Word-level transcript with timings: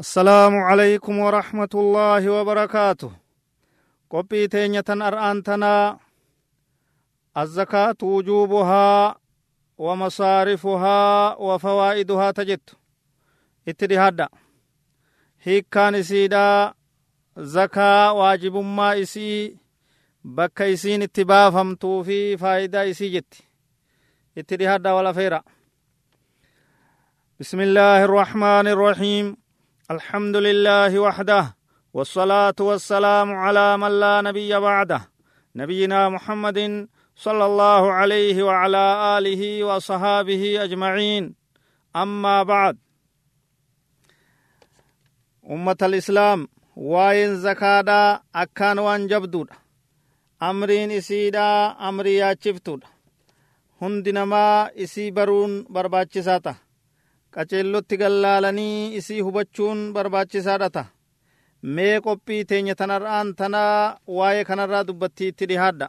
السلام 0.00 0.56
عليكم 0.56 1.18
ورحمة 1.18 1.68
الله 1.74 2.30
وبركاته. 2.30 3.10
قبي 4.10 4.48
تينية 4.48 4.84
أرآنتنا 4.90 5.98
الزكاة 7.36 7.96
وجوبها 8.02 9.16
ومصارفها 9.78 11.34
وفوائدها 11.36 12.30
تجد. 12.30 12.60
اتدهادا 13.68 14.28
هيكان 15.42 16.02
سيدا 16.02 16.74
زكاة 17.38 18.12
واجب 18.12 18.56
ما 18.56 19.02
إسي 19.02 19.56
bakka 20.24 20.64
isiin 20.64 21.02
itti 21.02 21.24
baafamtuu 21.24 22.04
fi 22.04 22.36
faayidaa 22.40 22.82
isii 22.82 23.10
jetti 23.10 23.44
itti 24.36 24.56
wala 24.66 25.14
feera 25.14 25.44
بسم 27.40 27.60
الله 27.60 28.04
الرحمن 28.04 28.66
الرحيم. 28.68 29.43
الحمد 29.90 30.36
لله 30.36 30.98
وحده 30.98 31.56
والصلاة 31.94 32.54
والسلام 32.60 33.32
على 33.32 33.76
من 33.76 34.00
لا 34.00 34.20
نبي 34.20 34.60
بعده 34.60 35.10
نبينا 35.56 36.08
محمد 36.08 36.88
صلى 37.16 37.46
الله 37.46 37.92
عليه 37.92 38.42
وعلى 38.42 39.18
آله 39.18 39.64
وصحابه 39.64 40.64
أجمعين. 40.64 41.34
أما 41.96 42.42
بعد 42.42 42.78
أمة 45.50 45.76
الإسلام 45.82 46.48
واين 46.76 47.36
زكاة 47.36 48.20
أكان 48.34 48.78
وان 48.78 49.06
جبدود 49.06 49.48
amrii 50.40 52.16
yaachiftudha 52.16 52.88
hundi 53.80 54.12
namaa 54.12 54.68
isii 54.74 55.10
baruun 55.10 55.66
barbaachisaa 55.70 56.40
ta'a 56.40 56.63
qaceellotti 57.34 57.96
gallaalanii 58.02 58.94
isii 58.98 59.20
hubachuun 59.26 59.80
barbaachisaadha 59.94 60.68
ta'a 60.76 60.86
mee 61.76 62.00
qophii 62.06 62.44
teenya 62.50 62.74
tanar'aan 62.80 63.34
tanaa 63.38 63.98
waa'ee 64.18 64.44
kanarraa 64.50 64.84
dubbattiitti 64.88 65.44
dhihaadha 65.50 65.88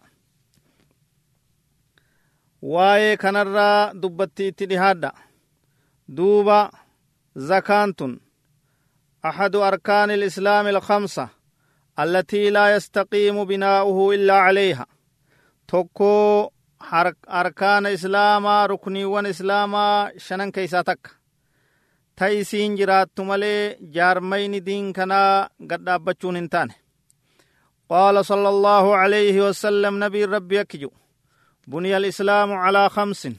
waa'ee 2.73 3.17
kanarraa 3.23 3.93
dubbattiitti 4.01 4.65
dhihaadha 4.69 5.11
duuba 6.17 6.59
zakaan 7.49 7.93
tun 7.97 8.13
أحد 9.25 9.55
أركان 9.55 10.11
الإسلام 10.11 10.67
الخمسة 10.67 11.29
التي 11.99 12.49
لا 12.49 12.75
يستقيم 12.75 13.43
بناؤه 13.45 14.13
إلا 14.15 14.33
عليها 14.33 14.85
tokko 15.71 16.51
arkaana 17.27 17.89
islaamaa 17.89 18.67
rukniiwwan 18.67 19.25
islaamaa 19.25 20.09
shanan 20.25 20.51
keeysaa 20.51 20.83
takka 20.83 21.09
ta 22.17 22.25
isiin 22.41 22.77
jiraattu 22.79 23.21
malee 23.29 23.77
jaarmayni 23.95 24.59
diin 24.67 24.93
kanaa 24.97 25.49
gaddhaabbachuun 25.69 26.35
hin 26.39 26.49
taane 26.53 26.73
qaala 27.91 28.23
sala 28.29 28.49
allaahu 28.55 28.89
alayhi 29.03 29.39
wasallam 29.47 29.95
nabiin 30.03 30.29
rabbi 30.35 30.57
akki 30.63 30.77
jedhu 30.83 30.95
buniya 31.69 31.97
alislaamu 31.99 32.55
calaa 32.63 32.89
kamsin 32.95 33.35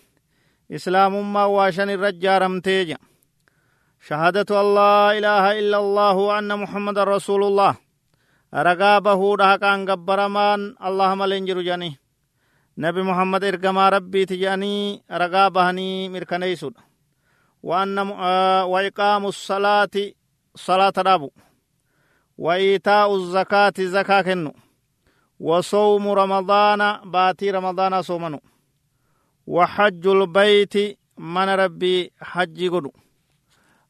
islaamummaa 0.76 1.48
waa 1.56 1.70
shan 1.76 1.90
irra 1.94 2.10
jaaramtee 2.24 2.80
jedha 2.90 3.04
shahadatu 4.08 4.54
an 4.62 4.68
laa 4.78 5.12
ilaaha 5.18 5.50
illa 5.60 5.76
allaahu 5.84 6.22
anna 6.38 6.54
muhammadan 6.62 7.08
rasuulullah 7.14 7.72
ragaa 8.68 8.98
bahuudha 9.06 9.46
haqaan 9.52 9.86
gabbaramaan 9.90 10.62
allah 10.88 11.10
maleen 11.20 11.46
jiru 11.48 11.62
jedhanii 11.68 11.94
nabi 12.84 13.02
muhammad 13.08 13.42
ergamaa 13.50 13.90
rabbiiti 13.96 14.34
jedhanii 14.42 15.00
ragaa 15.22 15.48
bahanii 15.56 16.08
mirkaneeysudha 16.14 16.80
وإقام 17.62 19.26
الصلاة 19.26 19.90
صلاة 20.54 20.92
رابو 20.98 21.30
وإيتاء 22.38 23.14
الزكاة 23.16 23.72
زكاة 23.78 24.22
كنو. 24.22 24.52
وصوم 25.40 26.08
رمضان 26.08 27.10
باتي 27.10 27.50
رمضان 27.50 28.02
صومنو. 28.02 28.40
وحج 29.46 30.06
البيت 30.06 30.98
من 31.18 31.48
ربي 31.48 32.12
حج 32.20 32.68
قدو. 32.68 32.92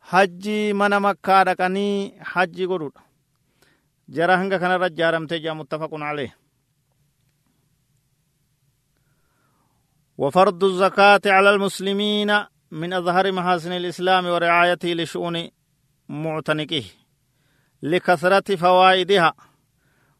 حجي 0.01 0.73
من 0.73 1.01
مكة 1.01 1.43
دقني 1.43 2.19
حج 2.25 2.63
قدو. 2.63 2.91
جرى 4.09 4.35
هنگا 4.35 4.57
كان 4.57 4.71
رجارم 4.71 5.27
تجا 5.27 5.53
متفق 5.53 5.95
عليه. 5.95 6.39
وفرض 10.19 10.65
الزكاة 10.65 11.21
على 11.27 11.51
المسلمين 11.51 12.31
من 12.71 12.93
أظهر 12.93 13.33
محاسن 13.33 13.73
الإسلام 13.73 14.27
ورعايته 14.27 14.89
لشؤون 14.89 15.49
معتنقه 16.09 16.85
لكثرة 17.83 18.57
فوائدها 18.57 19.35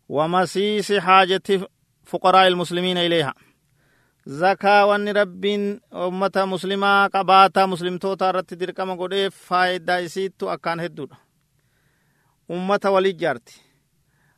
ومسيس 0.09 0.93
حاجة 0.93 1.69
فقراء 2.05 2.47
المسلمين 2.47 2.99
إليها. 2.99 3.35
زكاة 4.27 4.87
وان 4.87 5.09
رب 5.09 5.45
أمة 5.93 6.33
مسلمة 6.37 7.07
قباتا 7.07 7.67
مسلم 7.67 7.99
توتا 7.99 8.31
رت 8.31 8.55
دركما 8.55 8.95
قد 8.95 9.29
فائدة 9.29 10.05
إسيتو 10.05 10.49
أكان 10.53 10.81
هدود. 10.81 11.11
أمة 12.51 12.81
ولي 12.85 13.13
جارتي. 13.13 13.67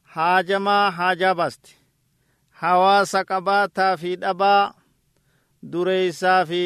haajamaa 0.09 0.91
haajaa 0.91 1.35
baasti 1.35 1.77
hawaasa 2.51 3.25
qabaataa 3.25 3.97
fi 3.97 4.17
dhabaa 4.17 4.75
dureeysaa 5.73 6.45
fi 6.47 6.63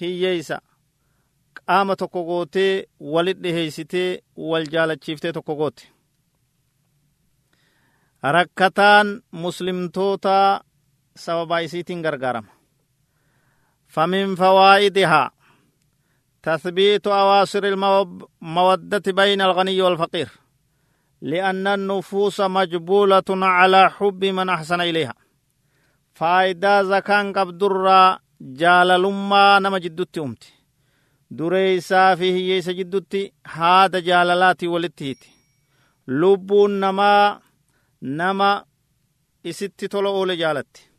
hiyyeeysa 0.00 0.56
qaama 1.66 1.96
tokko 1.96 2.24
gootee 2.24 2.84
walit 3.12 3.38
dhiheeysitee 3.42 4.18
wal 4.50 4.66
jaalachiiftee 4.72 5.32
tokko 5.32 5.54
goote 5.60 5.84
rakkataan 8.22 9.22
muslimtoota 9.32 10.60
sababaa 11.16 11.58
isiitiin 11.58 12.00
gargaarama 12.02 12.52
فمن 13.94 14.34
فوائدها 14.34 15.30
تثبيت 16.42 17.06
أواصر 17.06 17.64
المودة 17.64 19.12
بين 19.12 19.40
الغني 19.40 19.82
والفقير 19.82 20.28
لأن 21.20 21.66
النفوس 21.66 22.40
مجبولة 22.40 23.28
على 23.28 23.90
حب 23.90 24.24
من 24.24 24.48
أحسن 24.48 24.80
إليها 24.80 25.14
فايدا 26.14 26.82
زكان 26.82 27.32
قبدر 28.40 28.56
جاللما 28.58 29.58
نما 29.58 29.78
جدوتي 29.78 30.20
أمتي 30.20 30.52
dureysaa 31.38 32.16
fi 32.16 32.32
hiyyeessa 32.32 32.72
jiddutti 32.72 33.34
haada 33.44 34.00
jaalalaati 34.00 34.68
walitti 34.68 35.04
hiti 35.04 35.32
lubbuun 36.06 36.70
namaa 36.70 37.40
nama 38.00 38.64
isitti 39.44 39.88
tola 39.88 40.08
oole 40.08 40.36
jaalatti 40.36 40.90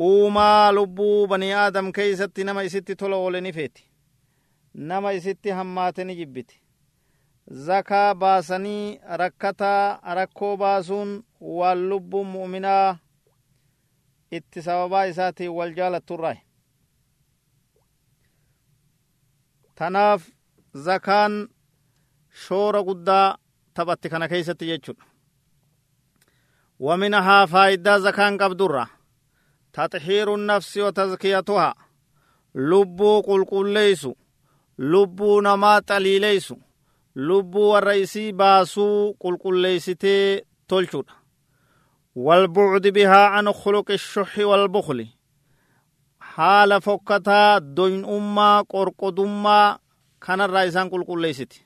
uumaa 0.00 0.72
lubbuu 0.72 1.26
banii 1.26 1.52
aadam 1.52 1.92
keeysatti 1.92 2.44
nama 2.44 2.62
isitti 2.62 2.96
tola 2.96 3.16
oole 3.16 3.40
ni 3.40 3.52
feeti 3.52 3.84
nama 4.74 5.12
isitti 5.12 5.50
hammaate 5.50 6.04
ni 6.04 6.16
jibbiti 6.16 6.60
zakaa 7.50 8.14
baasanii 8.14 8.98
rakkataa 9.22 10.14
rakkoo 10.14 10.56
baasuun 10.56 11.22
waan 11.40 11.88
lubbuun 11.88 12.26
mu'minaa 12.26 12.98
itti 14.32 14.62
sababaa 14.62 15.04
isaatiin 15.04 15.50
wal 15.50 15.74
jaalatturraa 15.74 16.36
tanaaf 19.78 20.22
zakaan 20.86 21.34
shoora 22.44 22.82
guddaa 22.88 23.36
taphatti 23.74 24.08
kana 24.08 24.28
keeysatti 24.28 24.66
jechuudha 24.70 25.04
زكاة 27.98 28.36
قبدرة 28.36 28.90
تطهير 29.72 30.34
النفس 30.34 30.76
وتزكيتها 30.76 31.74
لبو 32.54 33.20
قل 33.20 33.44
قل 33.44 33.72
ليسو 33.72 34.14
لبو 34.78 35.40
نما 35.40 35.78
تلي 35.78 36.18
ليسو 36.18 36.56
lubbuu 37.16 37.70
warra 37.70 37.94
isii 37.94 38.32
baasuu 38.32 39.14
qulqulleeysitee 39.14 40.42
tolchudha 40.68 41.14
walbucdi 42.16 42.92
bihaa 42.92 43.32
an 43.38 43.52
khuluqi 43.60 43.98
shuxi 43.98 44.44
walbukli 44.44 45.15
haala 46.38 46.76
fokkataa 46.86 47.60
doyn'ummaa 47.76 48.58
qorqodummaa 48.72 49.78
kanarraa 50.24 50.66
isaan 50.70 50.90
qulqulleeysiti 50.92 51.58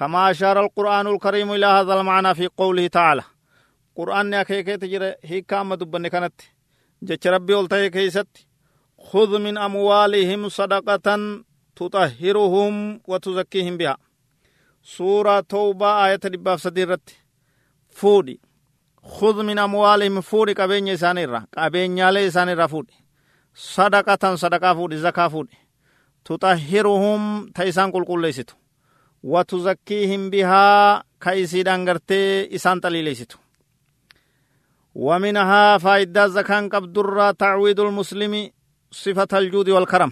كما 0.00 0.30
أشار 0.30 0.56
القرآن 0.64 1.06
الكريم 1.06 1.48
إلى 1.52 1.66
هذا 1.66 1.94
المعنى 2.00 2.34
في 2.34 2.46
قوله 2.60 2.86
تعالى 2.86 3.22
قرآن 3.96 4.34
أكيكيت 4.34 4.84
جرى 4.84 5.14
هي 5.24 5.40
كام 5.40 5.74
دبن 5.74 6.08
كانت 6.08 6.32
جتش 7.02 7.26
ربي 7.26 7.54
قلت 7.54 7.74
كيست 7.74 8.28
خذ 9.08 9.38
من 9.38 9.58
أموالهم 9.58 10.48
صدقة 10.48 11.08
تطهرهم 11.76 13.00
وتزكيهم 13.08 13.76
بها 13.76 13.96
suuraa 14.96 15.42
tawbaa 15.42 15.94
aayata 16.02 16.28
dhibbaaf 16.32 16.60
sadii 16.64 16.82
irratti 16.86 17.14
fuudhi 17.98 18.34
khud 19.16 19.36
min 19.48 19.58
amwaalihim 19.64 20.16
fuudhi 20.30 20.54
qabeenya 20.60 20.92
isaaniirra 20.98 21.40
qabeenyaalee 21.56 22.24
isaaniirra 22.30 22.66
fuudhi 22.72 22.94
sadaqatan 22.94 23.09
sadaqaa 23.53 24.75
fuudhi 24.75 24.97
zakaa 24.97 25.29
fuudhi 25.29 25.57
tuxahhiruhum 26.23 27.51
ta 27.55 27.63
isaan 27.63 27.91
qulqulleeysitu 27.95 28.53
watuzakkiihim 29.23 30.29
bihaa 30.31 31.03
ka 31.23 31.31
isiidhaan 31.31 31.85
gartee 31.85 32.47
isaan 32.51 32.81
xaliileysitu 32.81 33.37
ومنها 34.95 35.77
فائدة 35.77 36.27
زكان 36.27 36.69
قبدر 36.69 37.31
تعويد 37.31 37.79
المسلم 37.79 38.49
صفة 38.91 39.37
الجود 39.37 39.69
والكرم 39.69 40.11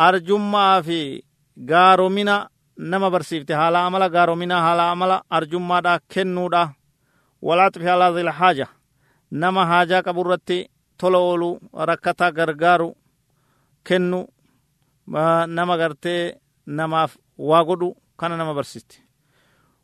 أرجما 0.00 0.80
في 0.82 1.22
غارو 1.70 2.08
منا 2.08 2.48
نما 2.78 3.08
برسيفتي 3.08 3.56
حالا 3.56 3.78
عملا 3.78 4.06
غارو 4.06 4.34
منا 4.34 4.60
حالا 4.60 4.82
عملا 4.82 5.22
أرجما 5.32 5.80
دا 5.80 6.00
كنو 6.12 6.48
دا 6.48 6.72
والعطف 7.42 7.82
على 7.82 8.14
ذي 8.14 8.20
الحاجة 8.20 8.68
نما 9.32 9.66
حاجة 9.66 10.00
قبرتي 10.00 10.68
تلولو 10.99 11.59
ركتا 11.75 12.29
غرغارو 12.37 12.95
كنو 13.87 14.29
نما 15.55 15.75
غرتي 15.75 16.35
نما 16.67 17.09
واغدو 17.37 17.95
كان 18.19 18.31
نما 18.31 18.53
برسيفتي 18.53 18.99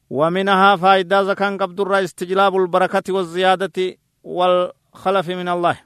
ومنها 0.09 0.75
فائدة 0.75 1.23
زكان 1.23 1.57
قبض 1.57 1.81
الرأي 1.81 2.03
استجلاب 2.03 2.55
البركة 2.55 3.13
والزيادة 3.13 3.97
والخلف 4.23 5.29
من 5.29 5.47
الله 5.47 5.77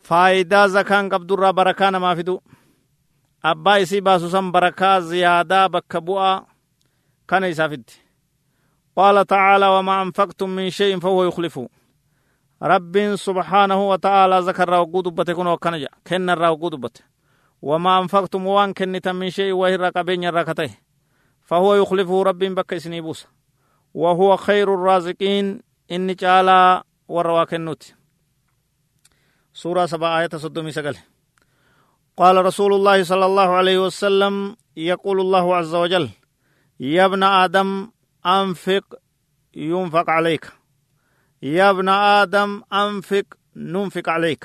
فائدة 0.00 0.66
زكان 0.66 1.08
قبض 1.08 1.32
الرأي 1.32 1.52
بركة 1.52 1.90
ما 1.90 2.14
فدو 2.14 2.40
أبا 3.44 3.82
إسي 3.82 4.00
باسوسا 4.00 4.40
بركة 4.40 4.98
زيادة 4.98 5.66
بكبوء 5.66 6.42
كان 7.28 7.44
يسافد 7.44 7.90
قال 8.96 9.26
تعالى 9.26 9.66
وما 9.66 10.02
أنفقتم 10.02 10.50
من 10.50 10.70
شيء 10.70 10.98
فهو 11.00 11.24
يخلفه 11.24 11.68
رب 12.62 13.14
سبحانه 13.14 13.88
وتعالى 13.88 14.38
ذكر 14.38 14.68
راوقود 14.68 15.08
بتكون 15.08 15.46
وكنجا 15.46 15.88
كن 16.06 16.30
راوقود 16.30 16.74
بت 16.74 17.02
وما 17.62 17.98
أنفقتم 17.98 18.46
وان 18.46 18.72
كنتا 18.72 19.12
من 19.12 19.30
شيء 19.30 19.52
وهي 19.52 19.76
رقبين 19.76 20.24
الركتين 20.24 20.70
فهو 21.42 21.74
يخلفه 21.74 22.22
رب 22.22 22.38
بك 22.38 22.76
سنيبوس 22.76 23.26
وهو 23.94 24.36
خير 24.36 24.74
الرازقين. 24.74 25.62
إن 25.92 26.16
تعالى 26.16 26.82
ورواك 27.08 27.54
النوت 27.54 27.94
سورة 29.54 29.86
سبع 29.86 30.20
آية 30.20 30.28
صدومي 30.36 30.70
سقل. 30.70 30.96
قال 32.16 32.44
رسول 32.44 32.74
الله 32.74 33.02
صلى 33.02 33.26
الله 33.26 33.48
عليه 33.48 33.78
وسلم 33.78 34.56
يقول 34.76 35.20
الله 35.20 35.56
عز 35.56 35.74
وجل 35.74 36.08
يا 36.80 37.04
ابن 37.04 37.22
آدم 37.22 37.90
أنفق 38.26 38.84
ينفق 39.54 40.10
عليك. 40.10 40.61
يا 41.42 41.70
ابن 41.70 41.88
آدم 41.88 42.62
أنفق 42.72 43.24
ننفق 43.56 44.08
عليك. 44.08 44.44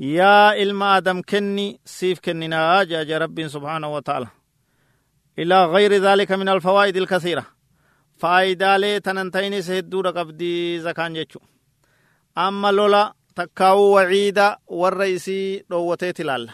يا 0.00 0.62
إلما 0.62 0.96
آدم 0.96 1.22
كني 1.22 1.80
سيف 1.84 2.20
كننا 2.20 2.84
جاج 2.84 3.12
رب 3.12 3.46
سبحانه 3.46 3.94
وتعالى. 3.94 4.26
إلى 5.38 5.64
غير 5.64 5.92
ذلك 5.92 6.32
من 6.32 6.48
الفوائد 6.48 6.96
الكثيرة. 6.96 7.46
فائدة 8.18 8.98
تننتين 8.98 9.62
سهدو 9.62 10.02
قبدي 10.02 10.80
زكان 10.80 11.12
جيشو 11.12 11.40
أما 12.38 12.72
لولا 12.72 13.14
تكاو 13.36 13.78
وعيدا 13.78 14.56
والرئيسي 14.66 15.64
روتيت 15.70 16.20
لال 16.20 16.50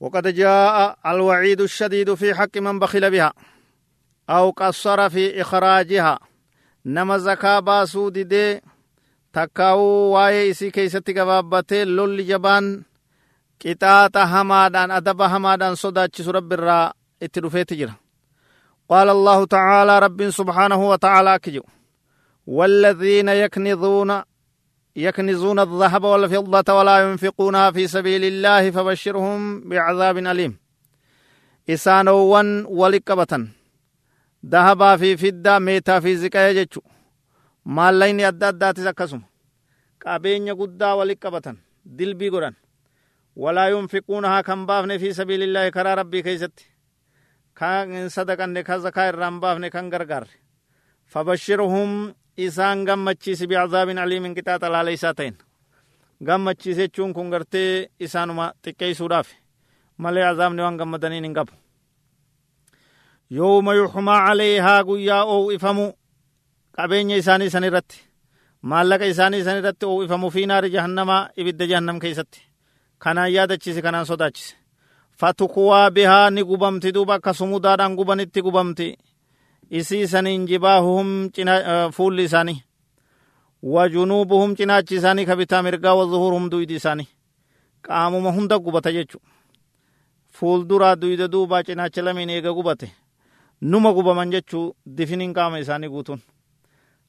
وقد 0.00 0.28
جاء 0.28 0.98
الوعيد 1.06 1.60
الشديد 1.60 2.14
في 2.14 2.34
حق 2.34 2.56
من 2.56 2.78
بخل 2.78 3.10
بها 3.10 3.32
أو 4.30 4.50
قصر 4.50 5.08
في 5.08 5.40
إخراجها. 5.40 6.18
نما 6.94 7.16
زكاة 7.18 7.60
باسو 7.60 8.08
دي 8.08 8.60
تكاو 9.32 9.80
واي 10.14 10.50
إسي 10.50 10.70
كيستي 10.70 11.12
قبابته 11.12 11.84
لول 11.84 12.26
جبان 12.26 12.66
qixaaxa 13.62 14.22
hamaadhaan 14.32 14.90
adaba 14.98 15.26
hamaadhaan 15.32 15.76
sodaachisu 15.82 16.30
rabbi 16.36 16.54
irraa 16.58 16.86
itti 17.24 17.38
dhufeeti 17.44 17.74
jira 17.80 17.94
qaala 18.90 19.10
allahu 19.16 19.42
tacaalaa 19.54 20.00
rabbiin 20.06 20.32
subxaanahu 20.38 20.84
wataaalaa 20.92 21.36
akki 21.38 21.50
jedhu 21.56 21.70
والذين 22.58 23.28
يكنزون 23.28 24.10
يكنزون 24.96 25.58
الذهب 25.58 26.04
والفضة 26.04 26.68
ولا 26.78 26.96
ينفقونها 27.04 27.70
في 27.70 27.82
سبيل 27.94 28.24
الله 28.24 28.70
فبشرهم 28.70 29.40
بعذاب 29.68 30.16
أليم 30.18 30.52
إسانوان 31.70 32.48
ولقبة 32.80 33.32
ذهبا 34.52 34.96
في 34.96 35.16
فدة 35.16 35.58
ميتا 35.58 36.00
في 36.00 36.16
زكاية 36.16 36.52
جتشو 36.62 36.80
مالين 37.64 38.20
أدى 38.20 38.48
أدى 38.48 38.72
تسكسم 38.72 39.22
قابين 40.04 40.48
قدا 40.60 40.92
ولقبة 40.98 41.46
دلبي 41.84 42.28
قران 42.28 42.54
ولا 43.36 43.64
ينفقونها 43.68 44.40
كم 44.40 44.66
بافن 44.66 44.98
في 44.98 45.12
سبيل 45.12 45.42
الله 45.42 45.68
كرا 45.68 45.94
ربي 45.94 46.22
كيست 46.22 46.56
kan 47.58 47.90
sadaqanne 48.14 48.62
kan 48.62 48.78
zakaa 48.84 49.08
irraa 49.10 49.28
hin 49.30 49.40
baafne 49.42 49.68
kan 49.74 49.86
gargaarre 49.92 50.30
fabashirhum 51.12 51.90
isaan 52.46 52.84
gammachiisi 52.88 53.46
bicazaabin 53.50 53.98
aliimin 53.98 54.34
qixaaxa 54.36 54.68
laaleysaa 54.74 55.14
ta'en 55.18 55.34
gammachiise 56.28 56.82
jechuun 56.86 57.12
kun 57.16 57.30
gartee 57.34 57.88
isaanuma 58.06 58.46
xiqqeeysuudhaaf 58.64 59.28
malee 60.04 60.24
azaabni 60.32 60.62
waan 60.62 60.78
gammadaniin 60.80 61.24
hin 61.26 61.34
qabu 61.38 61.52
yooma 63.30 63.74
yuxumaa 63.74 64.20
calayhaa 64.26 64.84
guyyaa 64.84 65.24
oowifamu 65.34 65.86
qabeenya 66.76 67.16
isaanii 67.16 67.50
san 67.50 67.64
irratti 67.64 67.98
maallaqa 68.62 69.06
isaanii 69.12 69.42
san 69.46 69.58
irratti 69.60 69.84
oowifamu 69.86 70.30
fi 70.30 70.46
naari 70.46 70.70
jahannamaa 70.70 71.28
ibidda 71.40 71.66
jahannam 71.70 71.98
keeysatti 72.02 72.40
kanaan 72.98 73.32
yaadachiise 73.36 73.82
kanaan 73.82 74.06
sodaachise 74.06 74.54
fatukuwaa 75.20 75.90
bihaa 75.90 76.30
ni 76.30 76.44
gubamti 76.44 76.92
duuba 76.94 77.14
akka 77.14 77.34
sumudaadhaan 77.34 77.96
gubanitti 77.96 78.42
gubamti 78.42 78.88
isii 79.70 80.06
saniin 80.06 80.46
jibaahuhum 80.46 81.08
fuulli 81.96 82.24
isaanii 82.24 82.62
wajunuubuhum 83.62 84.54
cinaachi 84.56 84.94
isaanii 84.94 85.26
kabitaa 85.26 85.62
mirgaa 85.62 85.94
wazuhuruhum 85.94 86.50
duydi 86.50 86.74
isaanii 86.74 87.08
qaamuma 87.82 88.30
hunda 88.32 88.58
gubata 88.58 88.92
jechu 88.92 89.18
fuulduraa 90.30 90.96
duyda 90.96 91.28
duubaa 91.28 91.62
cinaacha 91.62 92.02
lamiin 92.02 92.30
eega 92.30 92.52
gubate 92.52 92.88
numa 93.60 93.92
gubaman 93.92 94.30
jechuu 94.30 94.74
difiniin 94.96 95.34
qaama 95.34 95.58
isaanii 95.58 95.88
guutuun 95.88 96.20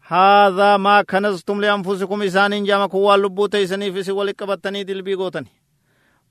haadhaa 0.09 0.77
maa 0.77 1.03
kanas 1.03 1.45
tumlee 1.45 1.69
anfusikum 1.69 2.21
isaaniin 2.23 2.65
jaama 2.65 2.87
kun 2.89 3.03
waan 3.03 3.21
lubbuu 3.21 3.47
teeysaniif 3.49 3.95
isin 3.95 4.15
walit 4.15 4.37
qabattanii 4.37 4.83
dilbii 4.87 5.15
gootani. 5.15 5.49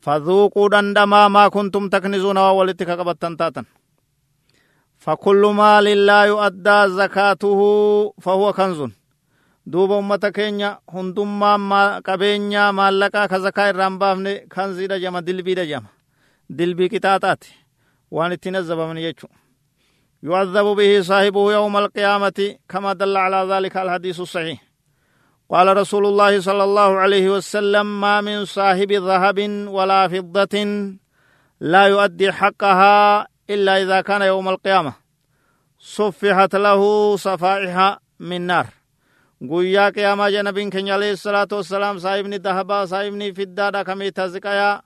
Fadhuuquu 0.04 0.68
dhandhamaa 0.70 1.28
maa 1.28 1.50
kuntum 1.50 1.90
taknisuuna 1.90 2.40
waan 2.42 2.56
walitti 2.56 2.86
ka 2.86 2.96
qabattan 2.96 3.36
taatan. 3.36 3.66
Fakullu 5.04 5.52
maa 5.52 5.80
lillaa 5.84 6.26
yu'addaa 6.26 6.88
zakaatuhu 6.88 8.14
fahuwa 8.20 8.52
kanzun. 8.52 8.92
Duuba 9.72 9.96
ummata 9.96 10.32
keenya 10.32 10.78
hundummaa 10.92 12.00
qabeenyaa 12.02 12.72
maallaqaa 12.72 13.28
ka 13.28 13.38
zakaa 13.40 13.68
irraan 13.70 13.98
baafne 13.98 14.46
kanziidha 14.48 14.98
jama 14.98 15.22
dilbiidha 15.22 15.66
jama. 15.66 15.88
Dilbii 16.58 16.88
qixaaxaati. 16.88 17.54
Waan 18.10 18.32
ittiin 18.32 18.56
azzabaman 18.56 18.96
jechuu 19.02 19.28
يعذب 20.22 20.64
به 20.64 21.00
صاحبه 21.02 21.52
يوم 21.52 21.76
القيامة 21.76 22.56
كما 22.68 22.92
دل 22.92 23.16
على 23.16 23.54
ذلك 23.54 23.76
الحديث 23.76 24.20
الصحيح. 24.20 24.62
قال 25.50 25.76
رسول 25.76 26.06
الله 26.06 26.40
صلى 26.40 26.64
الله 26.64 26.96
عليه 26.96 27.30
وسلم 27.30 28.00
ما 28.00 28.20
من 28.20 28.44
صاحب 28.44 28.92
ذهب 28.92 29.38
ولا 29.68 30.08
فضة 30.08 30.54
لا 31.60 31.86
يؤدي 31.86 32.32
حقها 32.32 33.26
إلا 33.50 33.82
إذا 33.82 34.00
كان 34.00 34.22
يوم 34.22 34.48
القيامة. 34.48 34.92
صفحت 35.78 36.54
له 36.56 36.82
صفائح 37.16 37.98
من 38.20 38.40
نار. 38.46 38.66
guyyaa 39.38 39.92
qiyaamaa 39.92 40.30
jee 40.30 40.42
nabiin 40.42 40.70
keenya 40.70 40.94
alayhi 40.94 41.16
salaatu 41.16 41.56
wassalaam 41.56 42.00
saahibni 42.00 42.42
dahabaa 42.44 42.86
saahibni 42.86 43.32
fiddaadha 43.32 43.84
ziqayaa 44.28 44.82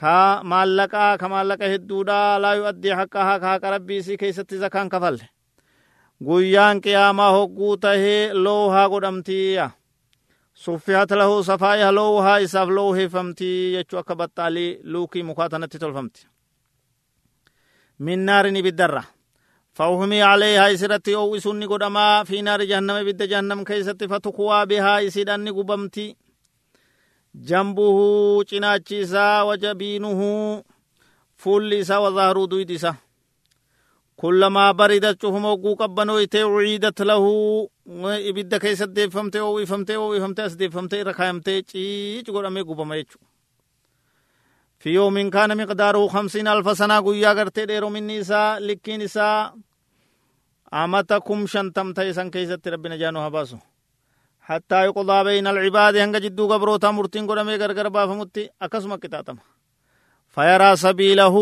ka 0.00 0.42
maallaqaa 0.50 1.18
ka 1.20 1.26
maallaqa 1.28 1.66
hedduudha 1.72 2.38
laa 2.42 2.54
yu'addii 2.60 2.94
haqqahaa 3.00 3.38
ka 3.42 3.48
haqa 3.52 3.70
rabbii 3.76 3.98
isii 4.02 4.16
keessatti 4.22 4.58
zakaan 4.64 4.88
kafalle 4.88 5.26
guyyaan 6.26 6.80
qiyaamaa 6.84 7.30
hogguu 7.36 7.76
tahee 7.76 8.34
loohaa 8.44 8.88
godhamtiya 8.92 9.70
suffihat 10.64 11.10
lahu 11.20 11.42
safaa'iha 11.50 11.90
loohaa 11.98 12.38
isaaf 12.46 12.68
looheeffamtii 12.78 13.72
jechuu 13.76 13.98
akka 14.02 14.14
baxxaalii 14.20 14.70
luukii 14.92 15.22
mukaa 15.30 15.48
tanatti 15.48 15.78
tolfamti 15.78 16.26
min 17.98 18.26
naarin 18.26 18.56
ibiddarra 18.56 19.04
فأهمي 19.78 20.22
عليها 20.22 20.72
إسرتي 20.72 21.14
أو 21.16 21.36
إسني 21.36 21.66
قدما 21.66 22.24
في 22.24 22.42
نار 22.42 22.62
جهنم 22.64 23.04
بد 23.06 23.22
جهنم 23.22 23.64
كيست 23.64 24.04
فتقوى 24.04 24.66
بها 24.66 25.06
إسيداني 25.06 25.50
قبمتي 25.50 26.16
جنبه 27.34 28.44
چناچيسا 28.44 29.42
وجبينه 29.42 30.20
فول 31.36 31.74
إسا 31.74 31.98
وظهر 31.98 32.44
دويد 32.44 32.70
إسا 32.70 32.94
كلما 34.16 34.72
بردت 34.72 35.22
شهم 35.22 35.44
وقو 35.44 35.74
قبنو 35.74 36.18
إتي 36.18 36.42
عيدت 36.42 37.02
له 37.02 37.24
إبدا 38.28 38.58
كيست 38.58 38.88
ديفمتي 38.88 39.40
أو 39.40 39.58
إفمتي 39.58 39.96
أو 39.96 40.14
إفمتي 40.14 40.46
أس 40.46 40.54
ديفمتي 40.54 41.02
رخايمتي 41.02 41.62
چيچ 41.62 42.30
قدامي 42.30 42.60
قبما 42.60 42.96
يچو 42.96 43.18
في 44.78 44.90
يوم 44.90 45.30
كان 45.30 45.56
مقداره 45.56 46.08
خمسين 46.08 46.48
ألف 46.48 46.78
سنة 46.78 47.00
قويا 47.00 47.28
قرتي 47.28 47.66
ديرو 47.66 47.88
من 47.88 48.06
نساء 48.06 48.58
لكي 48.58 48.96
نساء 48.96 49.54
أمتكم 50.74 51.46
شنتم 51.46 51.92
تيسن 51.92 52.30
كيست 52.30 52.68
ربنا 52.68 52.96
جانو 52.96 53.20
هباسو. 53.20 53.56
حتى 54.48 54.78
يقضى 54.84 55.18
بين 55.24 55.46
العباد 55.46 55.96
هنگا 55.96 56.18
جدو 56.24 56.44
قبروتا 56.52 56.90
مرتين 56.90 57.26
قرمي 57.26 57.56
غرغر 57.56 57.88
بافمتي 57.88 58.50
أكسما 58.62 58.96
كتاتم. 58.96 59.36
فيرى 60.34 60.76
سبيله 60.76 61.34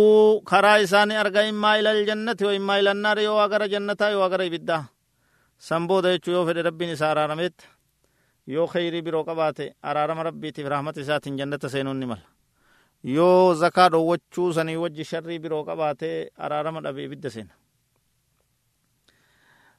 خرا 0.50 0.82
إساني 0.82 1.20
أرغا 1.20 1.48
إما 1.48 1.70
إلى 1.78 1.90
الجنة 1.96 2.40
وإما 2.42 2.74
إلى 2.80 2.90
النار 2.90 3.18
يو 3.18 3.36
أغر 3.44 3.66
جنة 3.66 4.00
يو 4.14 4.20
أغر 4.26 4.40
إبدا. 4.46 4.78
سنبو 5.58 6.00
ديچو 6.00 6.30
يو 6.36 6.46
فد 6.46 6.58
ربي 6.58 6.84
نسارا 6.92 7.26
رميت 7.26 7.56
يو 8.46 8.66
خيري 8.66 9.00
برو 9.00 9.22
قباته 9.22 9.66
أرارم 9.84 10.18
ربي 10.28 10.50
تف 10.54 10.66
رحمة 10.66 10.96
ساتين 11.08 11.36
جنة 11.36 11.62
سينون 11.66 12.00
نمال. 12.00 12.22
yoo 13.04 13.54
zakaa 13.54 13.88
dhowwachuu 13.88 14.52
sanii 14.52 14.76
wajji 14.76 15.04
sharrii 15.04 15.38
biroo 15.38 15.64
qabaate 15.64 16.30
araarama 16.38 16.80
dhabee 16.80 17.04
ibidda 17.04 17.30
seena 17.30 17.54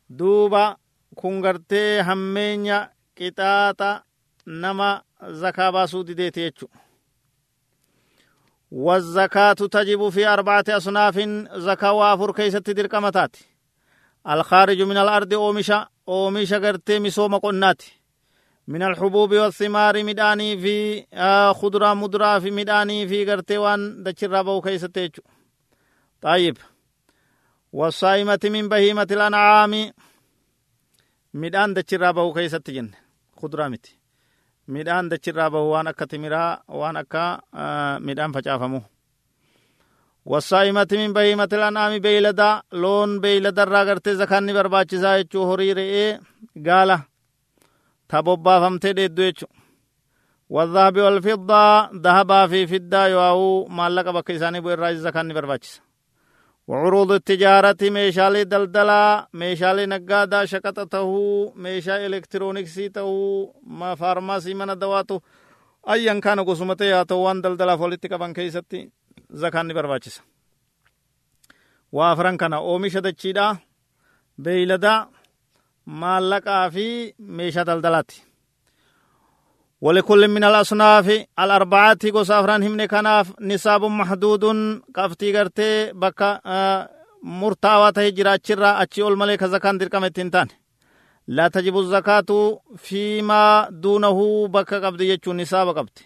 duuba 0.09 0.75
kun 1.15 1.41
gartee 1.41 2.03
qixaaxa 3.17 4.03
nama 4.45 5.01
zakaa 5.41 5.71
baasuu 5.71 6.03
dideeti 6.07 6.41
jechu 6.41 6.67
والزكاة 8.73 9.53
تجب 9.53 10.09
في 10.09 10.27
أربعة 10.27 10.63
أصناف 10.69 11.19
زكاة 11.55 11.91
وافر 11.93 12.31
كيست 12.31 12.69
درقمتات 12.69 13.35
الخارج 14.29 14.81
من 14.81 14.97
الأرض 14.97 15.33
أومشا 15.33 15.87
أومشا 16.07 16.57
قرتي 16.57 16.99
مسوم 16.99 17.37
قناتي 17.37 17.91
من 18.67 18.83
الحبوب 18.83 19.33
والثمار 19.33 20.03
مداني 20.03 20.57
في 20.57 21.05
خضرة 21.53 21.93
مدرة 21.93 22.39
في 22.39 22.51
مداني 22.51 23.07
في 23.07 23.31
قرتي 23.31 23.57
وان 23.57 24.03
دچرا 24.03 24.41
بو 24.41 24.61
كيستيچو 24.61 25.21
طيب 26.21 26.57
والصائمة 27.73 28.39
من 28.43 28.69
بهيمة 28.69 29.07
الأنعام 29.11 29.91
مدان 31.33 31.73
دچرا 31.73 32.11
بو 32.11 32.33
كيست 33.43 33.55
جن 33.55 33.67
خضرة 33.67 33.67
متي 33.67 33.99
مدان 34.67 35.09
دچرا 35.09 35.47
بو 35.47 35.57
وان 35.57 35.87
أكا 35.87 36.05
تمرا 36.05 36.63
وان 36.67 36.97
أكا 36.97 37.41
آه 37.53 37.97
مدان 37.97 38.31
فجافمو 38.31 38.81
والصائمة 40.25 40.87
من 40.91 41.13
بهيمة 41.13 41.49
الأنعام 41.53 41.99
بيلدا 41.99 42.61
لون 42.71 43.19
بيلدا 43.19 43.63
راغرتي 43.63 44.15
زكاني 44.15 44.53
برباچسا 44.53 45.17
يچو 45.17 45.43
هوري 45.43 45.73
رئي 45.73 46.19
قاله 46.65 47.03
تبوبافمتي 48.09 48.93
ديدو 48.93 49.23
يچو 49.23 49.47
والذهب 50.49 50.97
والفضة 50.97 51.91
ذهبا 51.91 52.47
في 52.47 52.67
فضة 52.67 53.05
يواو 53.07 53.65
مالك 53.67 54.07
بك 54.07 54.31
إساني 54.31 54.59
بو 54.61 54.69
الراج 54.69 54.95
زكاني 54.95 55.33
برباچس 55.33 55.81
وعروض 56.67 57.11
التجارة 57.11 57.77
ميشالي 57.81 58.43
دلدلا 58.43 59.27
ميشالي 59.33 59.85
نقادا 59.85 60.45
شكتته 60.45 61.09
ميشا 61.55 62.05
إلكترونيكسي 62.05 62.89
تو 62.89 63.51
ما 63.63 63.95
فارماسي 63.95 64.53
من 64.53 64.79
دواتو. 64.79 65.19
أيان 65.89 66.19
كان 66.19 66.39
قسمتي 66.39 66.85
ياتو 66.85 67.15
وان 67.15 67.41
دلدلا 67.41 67.75
فوليتي 67.77 68.07
كبان 68.07 68.33
كيستي 68.33 68.89
زكاني 69.29 69.73
برباچس 69.73 70.21
وافران 71.91 72.37
كان 72.37 72.53
أومي 72.53 72.89
شدچيدا 72.89 73.57
بيلدا 74.37 75.07
maallaqaa 75.85 76.69
fi 76.71 77.15
meeshaa 77.37 77.65
daldalaati 77.65 78.23
ولكل 79.83 80.27
من 80.27 80.43
الأصناف 80.43 81.07
الأربعة 81.39 81.97
kanaaf 82.87 83.27
nisaabun 83.39 83.91
maxduudun 83.91 84.81
qabxii 84.95 85.31
gartee 85.35 85.91
bakka 85.93 86.29
murtaawaa 87.39 87.91
tahe 87.91 88.11
jiraachirraa 88.17 88.77
achi 88.83 89.03
ol 89.03 89.15
malee 89.15 89.37
ka 89.37 89.47
zakaan 89.47 89.79
dirqama 89.79 90.07
ittiin 90.07 90.31
taane 90.31 90.53
laa 91.27 91.49
tajibu 91.49 91.83
zakaatu 91.83 92.37
fiimaa 92.85 93.67
duunahu 93.83 94.47
bakka 94.55 94.79
qabdi 94.85 95.09
jechuun 95.11 95.37
nisaaba 95.37 95.73
qabdi 95.77 96.01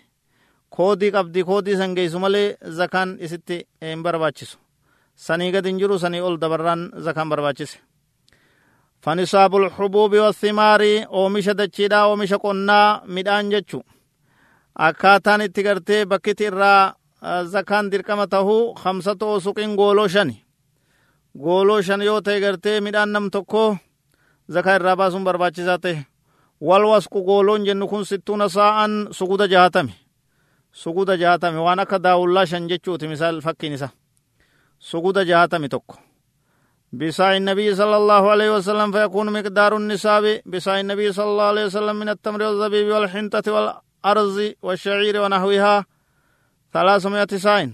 koodii 0.76 1.12
qabdi 1.18 1.44
koodii 1.50 1.78
san 1.78 1.96
geessu 1.98 2.20
malee 2.20 2.58
zakaan 2.80 3.10
isitti 3.26 3.58
hin 3.82 4.04
barbaachisu 4.06 4.58
sanii 5.28 5.52
gad 5.52 5.66
hin 5.70 5.80
jiru 5.82 6.00
sanii 6.00 6.22
ol 6.22 6.38
dabarraan 6.42 6.82
فنصاب 9.08 9.56
الحبوب 9.56 10.12
والثمار 10.16 10.82
oomisha 11.08 11.54
dachiidha 11.58 12.08
oomisha 12.08 12.38
qonnaa 12.44 13.02
midhaan 13.08 13.50
jechu 13.52 13.80
akkaataan 14.76 15.42
itti 15.42 15.64
gartee 15.64 16.06
bakkiti 16.06 16.44
irraa 16.50 16.94
zakaan 17.54 17.92
dirqama 17.92 18.28
tahu 18.28 18.74
kamsatu 18.84 19.26
osuqin 19.36 19.76
gooloo 19.80 20.08
shani 20.08 20.36
gooloo 21.44 21.82
shan 21.82 22.02
yoo 22.02 22.22
ta'e 22.22 22.40
gartee 22.42 22.82
midhaan 22.82 23.12
nam 23.14 23.30
tokko 23.32 23.78
zakaa 24.54 24.76
irraa 24.80 24.96
baasuun 25.00 25.24
barbaachisaa 25.24 25.78
ta'e 25.84 26.04
wal 26.68 26.86
wasqu 26.92 27.24
gooloon 27.30 27.66
jennu 27.66 27.88
kun 27.88 28.06
sittuuna 28.06 28.50
saa'an 28.50 29.08
suguda 29.12 29.48
jahatame 29.48 29.94
suguda 30.72 31.16
jahatame 31.18 31.60
waan 31.60 31.80
akka 31.80 32.04
daawullaa 32.04 32.46
shan 32.46 32.68
jechuuti 32.70 33.08
misaal 33.08 33.42
fakkiin 33.42 33.74
isa 33.74 33.90
suguda 34.80 35.24
jahatame 35.32 35.70
tokko 35.70 35.96
بساع 37.00 37.32
النبي 37.42 37.68
صلى 37.82 37.96
الله 38.02 38.24
عليه 38.34 38.50
وسلم 38.56 38.88
فيكون 38.96 39.28
مقدار 39.38 39.72
النساب 39.82 40.26
بساع 40.52 40.76
النبي 40.84 41.08
صلى 41.18 41.30
الله 41.34 41.48
عليه 41.54 41.66
وسلم 41.70 41.96
من 42.02 42.10
التمر 42.10 42.42
والزبيب 42.48 42.88
والحنطة 42.94 43.46
والأرز 43.56 44.38
والشعير 44.66 45.16
ونحوها 45.24 45.76
ثلاثمائة 46.74 47.32
ساين 47.46 47.70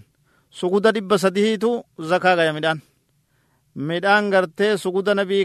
سقود 0.60 0.88
دب 0.96 1.12
سديهيتو 1.24 1.72
زكاة 2.12 2.42
يا 2.48 2.52
ميدان 2.52 2.80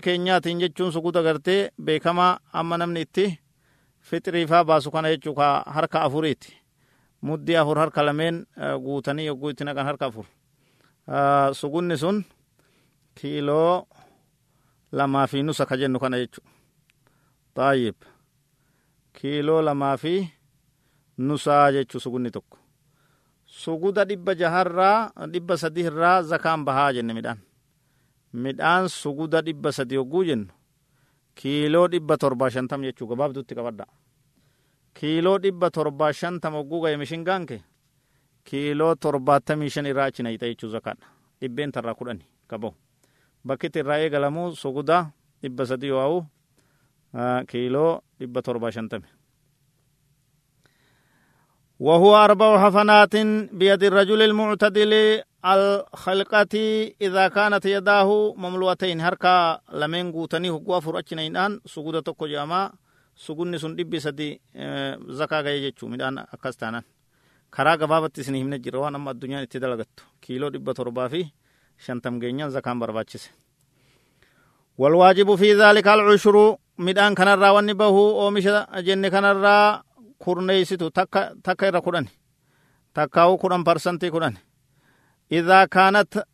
keenyaatiin 0.04 0.58
jechuun 0.60 0.92
suguda 0.92 1.22
gartee 1.22 1.70
beekamaa 1.84 2.38
amma 2.52 2.76
namni 2.78 3.00
itti 3.00 3.38
fixiriifaa 4.08 4.64
baasu 4.64 4.90
kana 4.90 5.08
jechuu 5.08 5.34
ka 5.34 5.46
harka 5.66 6.02
afuriiti 6.06 6.50
muddii 7.22 7.56
afur 7.56 7.78
harka 7.78 8.02
lameen 8.06 8.46
guutanii 8.84 9.26
yogguu 9.26 9.50
itti 9.50 9.64
naqan 9.64 9.86
harka 9.86 10.06
afur 10.06 10.26
sugunni 11.60 11.96
sun 11.96 12.24
kiiloo 13.18 13.86
lamaa 14.92 15.26
fi 15.26 15.42
nusa 15.42 15.66
ka 15.66 15.76
jennu 15.76 15.98
kana 16.02 16.16
jechu 16.22 16.40
taayib 17.54 17.96
kiiloo 19.12 19.62
lamaa 19.62 19.96
fi 19.96 20.14
nusaa 21.18 21.72
jechu 21.72 22.00
sugunni 22.00 22.30
tokko 22.30 22.58
suguda 23.44 24.04
dhibba 24.04 24.34
jaharraa 24.34 25.26
dhibba 25.32 25.56
sadiirraa 25.56 26.22
zakaan 26.22 26.64
bahaa 26.64 26.92
jenne 26.92 27.14
midhaan 27.18 27.40
midhaan 28.32 28.88
suguda 28.88 29.42
dhibba 29.42 29.72
sadi 29.72 29.96
hogguu 29.96 30.24
jennu. 30.24 30.52
Kiiloo 31.38 31.86
dhibba 31.88 32.16
torbaa 32.18 32.50
shantam 32.50 32.82
jechuu 32.82 33.06
gabaabdutti 33.06 33.54
qabadha 33.54 33.84
kiiloo 34.94 35.38
dhibba 35.38 35.70
torbaa 35.70 36.12
shantam 36.12 36.54
hogguu 36.58 36.80
ga'e 36.82 36.96
mishin 36.98 37.22
gaanke 37.24 37.62
kiiloo 38.44 38.94
torbaatamii 38.94 39.70
shan 39.70 39.86
irraa 39.86 40.08
achi 40.10 40.22
na 40.22 40.32
jechuu 40.34 40.70
zakaadha 40.74 41.06
dhibbeen 41.40 41.72
tarraa 41.72 41.94
kudhani 41.94 42.26
qabahu 42.50 42.74
bakkiti 43.47 43.79
irraa 43.79 43.99
eegalamu 44.03 44.55
suguda 44.55 44.97
dhibba 45.41 45.65
sadi 45.65 45.87
yoo 45.87 46.25
kiiloo 47.49 47.91
dhibba 48.19 48.41
torba 48.41 48.71
shantame 48.71 49.07
وهو 51.79 52.15
أربع 52.15 52.49
حفنات 52.65 53.15
بيد 53.59 53.83
الرجل 53.83 54.21
المعتدل 54.21 54.93
الخلقة 55.45 56.55
إذا 57.01 57.27
كانت 57.27 57.65
يداه 57.65 58.33
مملوتين 58.37 59.01
هركا 59.01 59.59
لمن 59.73 60.11
قوتني 60.11 60.49
هقوا 60.49 60.79
فرأتنا 60.79 61.27
إنان 61.27 61.59
سجودة 61.65 61.99
تكو 61.99 62.27
جاما 62.27 62.71
سجودني 63.15 63.57
سن 63.57 63.75
دبي 63.75 63.99
سدي 63.99 64.41
زكاة 65.19 65.41
غاية 65.41 65.69
جتشو 65.69 65.87
مدان 65.87 66.17
أكستانا 66.17 66.83
كرا 67.53 67.75
قبابت 67.75 68.19
سنهم 68.19 68.53
نجروا 68.53 68.89
نما 68.89 69.11
الدنيا 69.11 69.43
اتدلغت 69.43 69.89
كيلو 70.21 70.47
دبا 70.49 70.73
تربا 70.73 71.07
فيه 71.07 71.27
shantam 71.84 72.14
geenyan 72.20 72.50
zakaan 72.50 72.78
barbaachise 72.82 73.30
والواجب 74.78 75.34
في 75.34 75.54
ذلك 75.54 75.86
العشر 75.88 76.56
midhaan 76.78 77.14
kanarraa 77.18 77.52
wanni 77.56 77.74
bahu 77.74 78.02
oomisha 78.22 78.66
jenne 78.86 79.10
kanarraa 79.10 79.82
kurneeysitu 80.22 80.90
takka 80.90 81.20
takka 81.42 81.64
irra 81.68 81.80
kudhani 81.86 82.10
takkaawu 82.94 83.34
kudhan 83.42 83.64
parsantii 83.64 84.10
kudhani 84.14 84.38
إذا 85.32 85.64
كانت 85.64 86.24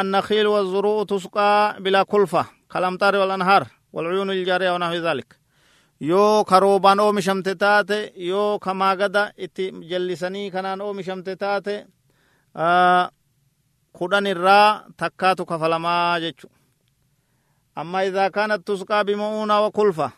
النخيل 0.00 0.46
والزروع 0.46 1.04
تسقى 1.04 1.76
بلا 1.80 2.02
كلفة 2.02 2.46
كالأمطار 2.72 3.16
والأنهار 3.16 3.62
والعيون 3.92 4.30
الجارية 4.30 4.70
ونحو 4.74 4.94
ذلك 4.94 5.28
yoo 6.00 6.44
karoobaan 6.44 7.00
oomishamte 7.00 7.54
taate 7.54 8.12
yoo 8.16 8.58
kamaa 8.58 8.96
gada 8.96 9.32
itti 9.36 9.64
jallisanii 9.90 10.50
kanaan 10.50 10.80
oomishamte 10.80 11.36
taate 11.36 11.74
kudhan 13.98 14.26
irraa 14.26 14.84
takkaatu 14.96 15.46
kafalamaa 15.46 16.20
jechu 16.20 16.48
amma 17.80 18.02
idaa 18.08 18.30
kaanat 18.30 18.64
tusqaa 18.64 19.04
bima'uuna 19.04 19.60
wa 19.64 19.70
kulfa 19.70 20.10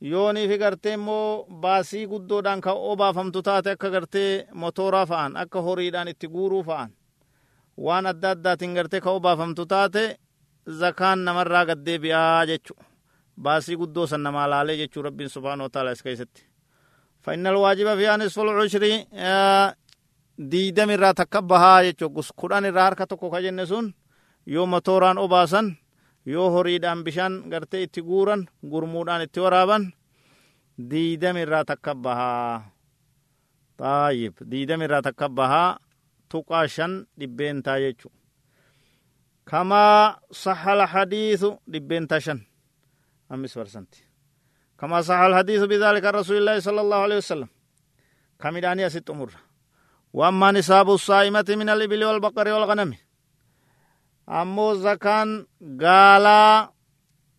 yoonii 0.00 0.48
fi 0.48 0.58
gartee 0.58 0.94
immoo 0.98 1.44
baasii 1.62 2.06
guddoodhaan 2.06 2.60
ka 2.60 2.72
obaafamtu 2.72 3.42
taate 3.42 3.70
akka 3.70 3.90
gartee 3.90 4.46
motooraa 4.54 5.06
fa'an 5.06 5.36
akka 5.36 5.60
horiidhaan 5.66 6.08
itti 6.08 6.28
guuruu 6.28 6.62
fa'an 6.68 6.90
waan 7.86 8.06
adda 8.06 8.30
addaatiin 8.30 8.74
gartee 8.74 9.00
ka 9.00 9.10
obaafamtu 9.10 9.66
taate 9.66 10.04
zakaan 10.80 11.24
namarraa 11.24 11.64
gaddeebi'aa 11.70 12.46
jechu 12.46 12.74
baasii 13.42 13.76
guddoo 13.76 14.06
san 14.06 14.22
namaa 14.22 14.50
laalee 14.50 14.76
jechuu 14.76 15.02
rabbiin 15.02 15.28
subhaanahu 15.30 15.66
wa 15.68 15.70
ta'ala 15.70 15.92
is 15.92 16.02
keessatti 16.02 16.42
فإن 17.26 17.46
الواجب 17.46 17.88
فيها 17.98 18.16
نصف 18.16 18.38
العشر 18.40 18.82
diidam 20.38 20.90
irraa 20.90 21.14
takka 21.14 21.42
bahaa 21.42 21.82
jechuu 21.82 22.10
kudhan 22.36 22.64
irraa 22.64 22.84
harka 22.84 23.06
tokko 23.06 23.30
ka 23.30 23.40
jenne 23.40 23.66
sun 23.66 23.94
yoo 24.46 24.66
motooraan 24.66 25.18
obaasan 25.18 25.76
yoo 26.26 26.50
horiidhaan 26.50 27.04
bishaan 27.04 27.44
gartee 27.50 27.82
itti 27.82 28.02
guuran 28.02 28.46
gurmuudhaan 28.70 29.22
itti 29.22 29.40
waraaban 29.40 29.92
diidam 30.90 31.36
irraa 31.36 31.64
takka 31.64 31.94
bahaa 31.94 32.70
taayib 33.76 34.34
diidam 34.50 34.82
irraa 34.82 35.02
takka 35.02 35.28
bahaa 35.28 35.78
tuqaa 36.28 36.68
shan 36.68 37.06
dhibbeentaa 37.20 37.78
jechu 37.80 38.12
kamaa 39.44 40.20
saxa 40.32 40.72
alhadiisu 40.72 41.50
dhibbeentaa 41.72 42.20
shan 42.20 42.40
amis 43.28 43.56
barsanti 43.56 44.04
kamaa 44.76 45.02
saxa 45.02 45.24
alhadiisu 45.24 45.68
bidaalika 45.68 46.12
rasuulillaahi 46.12 46.62
sala 46.62 46.80
allahu 46.80 47.02
alehi 47.02 47.46
kamidhaanii 48.36 48.84
asitti 48.84 49.12
umurra 49.12 49.45
واما 50.12 50.52
نصاب 50.52 50.90
الصائمة 50.90 51.44
من 51.48 51.68
الإبل 51.68 52.04
والبقر 52.04 52.48
والغنم 52.48 52.94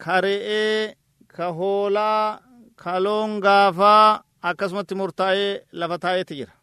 ka 0.03 0.15
re'ee 0.21 0.93
ka 1.35 1.45
hoolaa 1.57 2.39
ka 2.81 2.93
loon 3.05 3.31
gaafaa 3.45 4.21
akkasumatti 4.49 4.95
murtaa'ee 4.99 5.51
lafa 5.79 5.97
taa'eeti 6.03 6.33
jira 6.39 6.53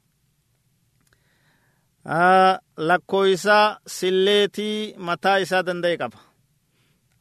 lakkooysaa 2.88 3.66
silleetii 3.96 4.78
mataa 5.08 5.36
isaa 5.44 5.66
danda'e 5.68 5.96
qaba 6.02 6.18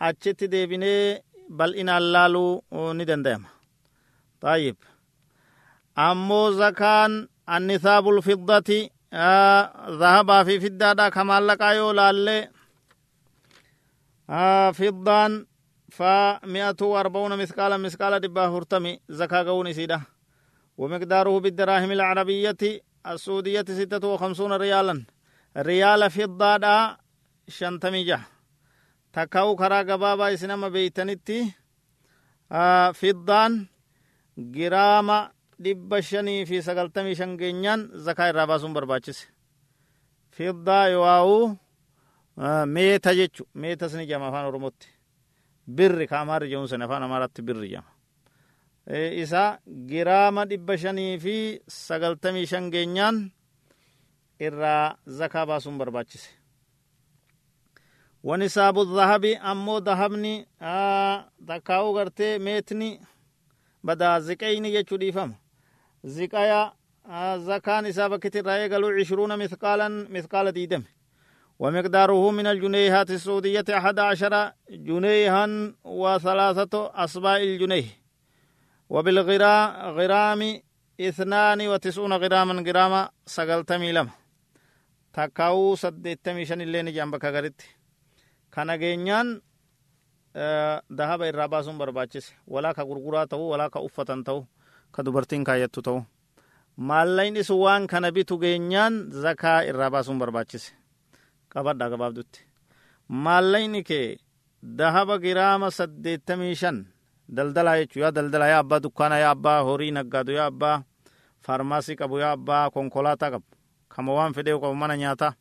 achitti 0.07 0.51
deebinee 0.53 1.03
bal'inaan 1.57 2.05
laaluu 2.13 2.51
ni 2.97 3.03
danda'ama 3.11 3.49
taayib 4.41 4.77
ammoo 6.07 6.47
zakaan 6.61 7.13
annisaabul 7.47 8.21
fiddati 8.21 8.79
zahabaa 10.01 10.45
fi 10.47 10.59
fiddaadha 10.63 11.12
ka 11.15 11.21
maallaqaa 11.29 11.73
yoo 11.79 11.93
laallee 12.00 12.41
fiddaan 14.79 15.45
fa 15.97 16.39
mi'atu 16.53 16.95
arba'una 17.01 17.35
misqaala 17.38 17.77
misqaala 17.77 18.19
dhibba 18.23 18.45
afurtami 18.47 19.00
zakaa 19.19 19.43
ga'uun 19.43 19.67
isiidha 19.67 20.00
ومقداره 20.77 21.39
بالدراهم 21.39 21.91
العربية 21.91 22.62
السعودية 23.07 23.65
ستة 23.69 24.07
وخمسون 24.07 24.53
ريالا 24.53 25.05
ريال 25.57 26.12
فضة 26.12 26.57
دا 26.57 26.97
شنتمي 27.47 28.03
جه 28.03 28.19
تكاو 29.13 29.55
كرا 29.55 29.79
قبابا 29.89 30.33
اسنما 30.33 30.67
بيتنتي 30.67 31.53
آه 32.51 32.91
فضان 32.91 33.65
جرام 34.38 35.09
dhibba 35.62 36.01
shanii 36.01 36.45
fi 36.45 36.62
sagaltamii 36.62 37.15
shan 37.15 37.38
geenyaan 37.38 37.89
zakaa 38.05 38.29
irraa 38.29 38.48
baasuun 38.48 38.74
barbaachise. 38.74 39.27
Fiddaa 40.31 40.88
yowaa'u 40.88 41.57
meeta 42.65 43.13
jechu 43.15 43.45
meetas 43.53 43.93
ni 43.93 44.05
jama 44.07 44.27
afaan 44.27 44.45
oromootti. 44.45 44.88
Birri 45.67 46.07
ka 46.07 46.22
amaarri 46.22 46.50
jedhuun 46.50 46.67
san 46.67 46.81
afaan 46.81 47.03
amaaraatti 47.03 47.41
birri 47.41 47.69
jama. 47.69 47.89
Isa 49.24 49.60
giraama 49.88 50.45
dhibba 50.45 50.77
shanii 50.77 51.19
fi 51.19 51.36
sagaltamii 51.67 52.45
shan 52.48 52.72
geenyaan 52.72 53.31
irraa 54.39 54.98
zakaa 55.07 55.45
baasuun 55.45 55.77
barbaachise. 55.77 56.29
Wanisaabu 58.24 58.86
dhahabi 58.86 59.36
ammoo 59.51 59.79
dahabni 59.81 60.48
takkaa'uu 61.48 61.93
gartee 61.93 62.39
meetni 62.39 63.00
badaa 63.86 64.19
ziqeyni 64.19 64.71
jechuu 64.71 64.97
dhiifama 64.97 65.36
ziqaya 66.05 66.73
zakaan 67.45 67.85
isaa 67.85 68.09
bakkiti 68.09 68.37
irraa 68.39 68.57
eegalu 68.63 68.87
cishruuna 68.99 69.37
mithqaalan 69.37 70.07
mithqaala 70.09 70.51
diidame. 70.51 70.85
ومقداره 71.59 72.31
من 72.31 72.47
الجنيهات 72.47 73.11
السعودية 73.11 73.65
أحد 73.69 73.99
عشر 73.99 74.51
جنيها 74.69 75.47
وثلاثة 75.83 76.91
أصباع 76.95 77.37
الجنيه 77.37 77.85
وبالغرام 78.89 80.61
اثنان 80.99 81.67
وتسعون 81.67 82.13
غراما 82.13 82.53
غراما 82.67 83.09
سقلتمي 83.25 83.91
لما 83.91 84.11
تكاو 85.13 85.75
سدتمي 85.75 86.45
شن 86.45 86.61
اللين 86.61 86.93
جنبك 86.93 87.25
غريت 87.25 87.61
كان 88.51 88.79
جينيان 88.79 89.41
dahaba 90.89 91.27
irraa 91.27 91.47
baasuun 91.47 91.77
barbaachise. 91.77 92.33
Walaa 92.47 92.73
ka 92.73 92.83
gurguraa 92.85 93.27
ta'u 93.27 93.49
walaa 93.49 93.69
ka 94.93 95.01
ka 95.01 95.03
dubartiin 95.06 95.43
kaayyattu 95.47 95.82
ta'u 95.88 95.99
maallaqni 96.77 97.43
sun 97.43 97.60
waan 97.65 97.88
kana 97.91 98.12
bitu 98.15 98.38
geenyaan 98.43 98.93
zakaa 99.23 99.60
irraa 99.69 99.89
baasuun 99.93 100.19
barbaachise 100.21 100.69
qabadha 101.53 101.89
gabaabdutti 101.93 102.39
maallaqni 103.25 103.82
kee 103.89 104.17
dahaba 104.79 105.15
giraama 105.23 105.71
saddeettamii 105.77 106.56
shan 106.62 106.77
daldalaa 107.36 107.77
jechuu 107.79 108.01
yaa 108.03 108.12
daldalaa 108.17 108.47
yaa 108.53 108.62
abbaa 108.65 108.79
dukkaana 108.86 109.17
yaa 109.23 109.32
abbaa 109.38 109.60
horii 109.67 109.91
naggaadu 109.97 110.32
yaa 110.39 110.49
abbaa 110.53 110.77
faarmaasii 111.45 111.95
qabu 112.01 112.19
yaa 112.23 112.32
abbaa 112.38 112.69
konkolaataa 112.75 113.32
qabu 113.34 113.47
kama 113.95 114.12
waan 114.17 114.34
fedhee 114.34 114.58
qabu 114.63 114.75
mana 114.82 114.95
nyaataa 114.97 115.34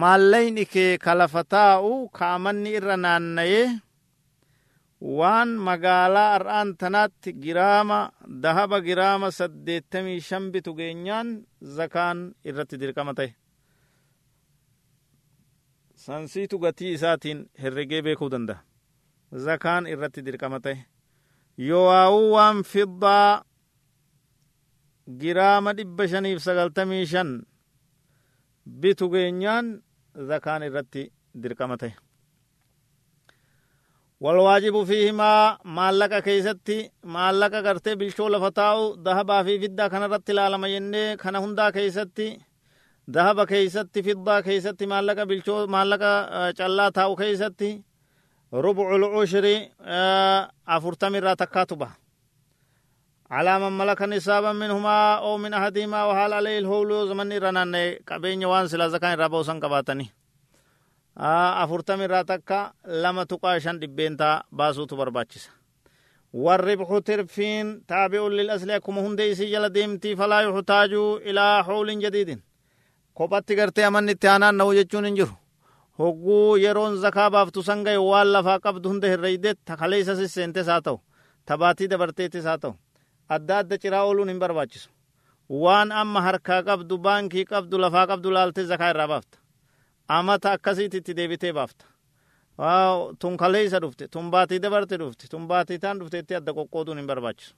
maallaqni 0.00 0.64
kee 0.66 0.98
ka 0.98 1.14
lafa 1.14 1.44
taa'u 1.44 2.08
kaamanni 2.18 2.70
irra 2.78 2.96
naanna'ee 2.96 3.66
waan 5.04 5.48
magaalaa 5.68 6.34
ar'aan 6.34 6.76
tanaatti 6.80 7.32
giraama 7.44 7.98
dahaba 8.42 8.78
giraama 8.80 9.30
saddeettamii 9.38 10.20
shan 10.28 10.44
bitu 10.52 10.74
geenyaan 10.78 11.28
zakaan 11.78 12.18
irratti 12.44 12.76
dirqama 12.82 13.14
ta'e 13.18 13.30
sansiitu 16.04 16.58
gatii 16.58 16.92
isaatiin 16.96 17.40
herregee 17.62 18.02
beekuu 18.06 18.30
danda'a 18.30 18.60
zakaan 19.46 19.86
irratti 19.86 20.24
dirqama 20.26 20.60
ta'e 20.66 20.76
yowaa'uu 21.68 22.30
waan 22.34 22.62
fiddaa 22.72 23.44
giraama 25.20 25.72
dhibba 25.78 26.08
shaniif 26.12 26.42
sagaltamii 26.46 27.06
shan 27.12 27.30
bitu 28.82 29.08
geenyaan 29.14 29.66
zakaan 30.30 30.62
irratti 30.68 31.02
dirqama 31.42 31.76
ta'e 31.82 31.92
والواجب 34.24 34.84
فيهما 34.84 35.58
مالك 35.64 36.22
كيستي 36.22 36.90
مالك 37.04 37.54
غرتي 37.66 37.94
بلشو 37.94 38.28
لفتاو 38.28 38.94
ذهبا 39.06 39.42
في 39.42 39.54
فدا 39.62 39.86
كان 39.88 40.02
رت 40.12 40.30
لالما 40.30 40.68
يني 40.68 41.16
كان 41.16 41.36
هندا 41.36 41.70
كيستي 41.70 42.38
ذهب 43.10 43.44
كيستي 43.44 44.02
فضة 44.02 44.40
كيستي 44.40 44.86
مالك 44.86 45.18
بلشو 45.30 45.66
مالك 45.66 46.02
چلا 46.58 46.88
تاو 46.88 47.16
كيستي 47.16 47.82
ربع 48.54 48.96
العشر 48.96 49.46
أفرتم 50.68 51.14
را 51.24 51.34
تكاتبه 51.34 51.88
على 53.30 53.52
من 53.58 53.72
ملك 53.78 54.02
نصابا 54.02 54.52
منهما 54.52 55.14
أو 55.14 55.36
من 55.36 55.54
أحدهما 55.54 56.04
وحال 56.04 56.32
عليه 56.32 56.58
الهول 56.58 57.08
زمن 57.08 57.32
رنان 57.44 57.74
قبين 58.08 58.44
وان 58.44 58.66
سلا 58.68 58.88
زكاين 58.88 59.18
رابوسان 59.20 59.60
قباتني 59.60 60.23
afurtam 61.16 62.00
irraa 62.02 62.24
takka 62.24 62.72
lama 62.84 63.26
tuqaa 63.26 63.60
shan 63.60 63.78
dhibbeentaa 63.80 64.42
baasuutu 64.52 64.96
barbaachisa 64.96 65.50
warribxu 66.32 67.00
tirfiin 67.06 67.80
taabi'un 67.86 68.32
lilasli 68.36 68.72
akkuma 68.72 69.00
hunde 69.00 69.30
isii 69.30 69.50
jala 69.52 69.68
deemtii 69.74 70.16
falaa 70.16 70.42
yuxtaaju 70.42 71.20
ilaa 71.24 71.62
hawlin 71.62 72.00
jadiidin 72.00 72.42
kophatti 73.14 73.54
gartee 73.56 73.84
amanni 73.84 74.12
itti 74.12 74.28
aanaan 74.28 74.56
na'u 74.58 74.74
jechuun 74.74 75.04
hin 75.04 75.16
jiru 75.16 75.34
hogguu 75.98 76.56
yeroon 76.56 76.96
zakaa 77.04 77.30
baaftu 77.30 77.62
san 77.62 77.84
gahe 77.84 77.96
waan 77.98 78.32
lafaa 78.32 78.58
qabdu 78.60 78.88
hunda 78.88 79.08
herreyde 79.08 79.54
takalee 79.64 80.00
isa 80.00 80.16
sisseentes 80.16 80.66
haa 80.66 80.80
ta'u 80.82 80.98
tabaatii 81.46 81.88
dabarteetis 81.90 82.44
haa 82.44 82.58
ta'u 82.58 82.74
adda 83.28 83.58
adda 83.58 83.78
ciraa 83.78 84.02
ooluun 84.04 84.28
hin 84.28 84.38
barbaachisu 84.42 84.90
waan 85.62 85.92
amma 85.92 86.20
harkaa 86.26 86.62
qabdu 86.62 86.98
baankii 86.98 87.44
qabdu 87.44 87.78
lafaa 87.78 88.06
qabdu 88.06 88.30
laaltee 88.34 88.64
zakaa 88.64 88.90
irraa 88.90 89.08
baafta 89.08 89.38
amata 90.08 90.52
akkasiitti 90.52 90.96
itti 91.02 91.16
deebitee 91.16 91.52
baafta 91.52 91.84
tun 93.18 93.36
kaleeysa 93.36 93.80
dhufte 93.82 94.08
tun 94.08 94.30
baatii 94.30 94.58
dabarte 94.62 94.98
dhufte 94.98 95.28
tun 95.30 95.46
baatii 95.48 95.78
taan 95.78 95.98
dhufte 96.00 96.18
itti 96.18 96.34
adda 96.34 96.52
qoqqooduun 96.52 96.98
hin 96.98 97.06
barbaachisu 97.06 97.54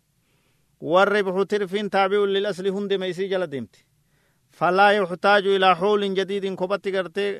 warri 0.80 1.22
bixu 1.26 1.44
tirfiin 1.46 1.90
taabi'un 1.90 2.32
lilasli 2.32 2.70
hundima 2.70 3.06
isii 3.06 3.28
jala 3.28 3.50
deemti 3.50 3.85
falaa 4.59 4.92
yuxtaaju 4.92 5.54
ilaa 5.56 5.74
xuulin 5.80 6.14
jadiidin 6.16 6.56
kophatti 6.56 6.92
gartee 6.92 7.30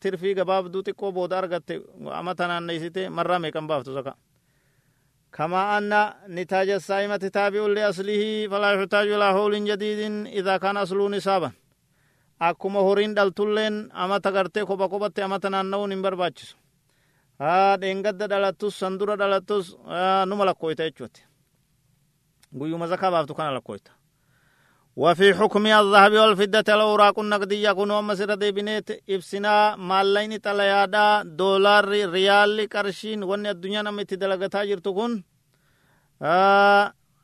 tirfii 0.00 0.34
gabaabduu 0.34 0.82
xiqqoo 0.86 1.12
booda 1.12 1.38
argatte 1.38 1.80
amata 2.20 2.48
naanneysite 2.48 3.08
marraa 3.10 3.38
meeqan 3.38 3.66
baaftu 3.66 3.94
saka 3.94 4.14
كما 5.32 5.78
أن 5.78 5.90
نتاج 6.28 6.68
السائمة 6.70 7.16
تابع 7.16 7.60
لأصله 7.66 8.48
فلا 8.52 8.68
يحتاج 8.72 9.08
إلى 9.16 9.28
حول 9.32 9.64
جديد 9.64 10.00
إذا 10.26 10.56
كان 10.56 10.76
أصله 10.76 11.08
نصابا 11.08 11.50
akkuma 12.41 12.79
horiin 12.87 13.15
dhaltulleen 13.15 13.75
amata 13.93 14.31
gartee 14.31 14.65
koba 14.65 14.89
kobatti 14.89 15.21
amata 15.21 15.49
naanna'uun 15.49 15.91
hin 15.91 16.01
barbaachisu 16.05 16.55
haa 17.39 17.77
dheengadda 17.81 18.27
dhalattus 18.31 18.79
sandura 18.79 19.15
dhalattus 19.21 19.65
numa 20.29 20.45
lakkooyta 20.49 20.83
jechuuti 20.89 21.21
guyyuma 22.57 22.87
zakaa 22.87 23.11
baaftu 23.11 23.33
kana 23.35 23.51
lakkooyta 23.59 23.91
وفي 25.03 25.33
حكم 25.33 25.65
الذهب 25.67 26.11
والفضة 26.13 26.67
الأوراق 26.75 27.19
النقدية 27.19 27.71
كنوا 27.71 28.01
مسيرة 28.01 28.35
ديبنيت 28.35 28.89
إبسنا 29.09 29.75
مالين 29.75 30.41
تليادا 30.41 31.21
دولار 31.23 31.85
ريال 32.15 32.69
قرشين 32.73 33.23
وني 33.23 33.49
الدنيا 33.51 33.81
نمت 33.81 34.13
دلغتا 34.13 34.65
جرتو 34.65 34.91
كن 34.97 35.13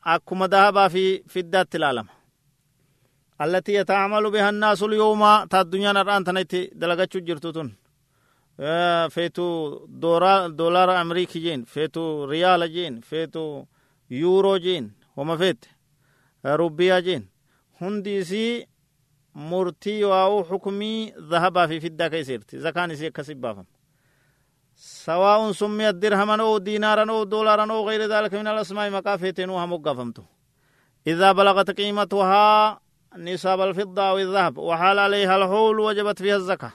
أكما 0.05 0.47
ذهبا 0.47 0.87
في 0.87 1.23
فضة 1.33 1.67
العالم 1.75 2.07
التي 3.40 3.72
يتعامل 3.74 4.30
بها 4.30 4.48
الناس 4.50 4.82
اليوم 4.82 5.44
تا 5.50 5.60
الدنيا 5.60 5.92
نران 5.92 6.24
تنيت 6.24 6.52
دلغتشو 6.80 7.18
جرتو 7.18 7.50
تن 7.50 7.68
فيتو 9.14 9.48
دولار 10.60 11.00
أمريكي 11.00 11.38
جين 11.38 11.64
فيتو 11.64 12.24
ريال 12.24 12.72
جين 12.72 13.00
فيتو 13.00 13.64
يورو 14.10 14.56
جين 14.56 14.92
وما 15.16 15.36
فيت 15.36 15.64
روبيا 16.46 17.00
جين. 17.00 17.28
hundi 17.80 18.16
isii 18.16 18.66
murtii 19.34 20.04
waa'uu 20.04 20.44
xukumii 20.44 21.12
zahabaa 21.30 21.68
fi 21.68 21.80
fiddaa 21.80 22.10
keeseerti 22.10 22.58
zakaan 22.58 22.90
isii 22.90 23.06
akkasi 23.06 23.34
baafama 23.34 23.78
سواء 24.78 25.52
سميت 25.52 25.94
درهما 25.94 26.40
أو 26.40 26.58
دينارا 26.58 27.10
أو 27.10 27.24
دولارا 27.24 27.72
أو 27.72 27.88
غير 27.88 28.02
ذلك 28.12 28.34
من 28.34 28.46
الأسماء 28.46 28.90
مكافتين 28.90 29.50
وهم 29.50 29.76
قفمت 29.76 30.18
nisaab 33.24 33.60
alfiddaa 33.60 34.12
wizahab 34.18 34.54
waxaal 34.68 34.98
alayha 35.06 35.34
alhuul 35.38 35.80
wajabat 35.86 36.18
fiha 36.24 36.38
zaka 36.48 36.70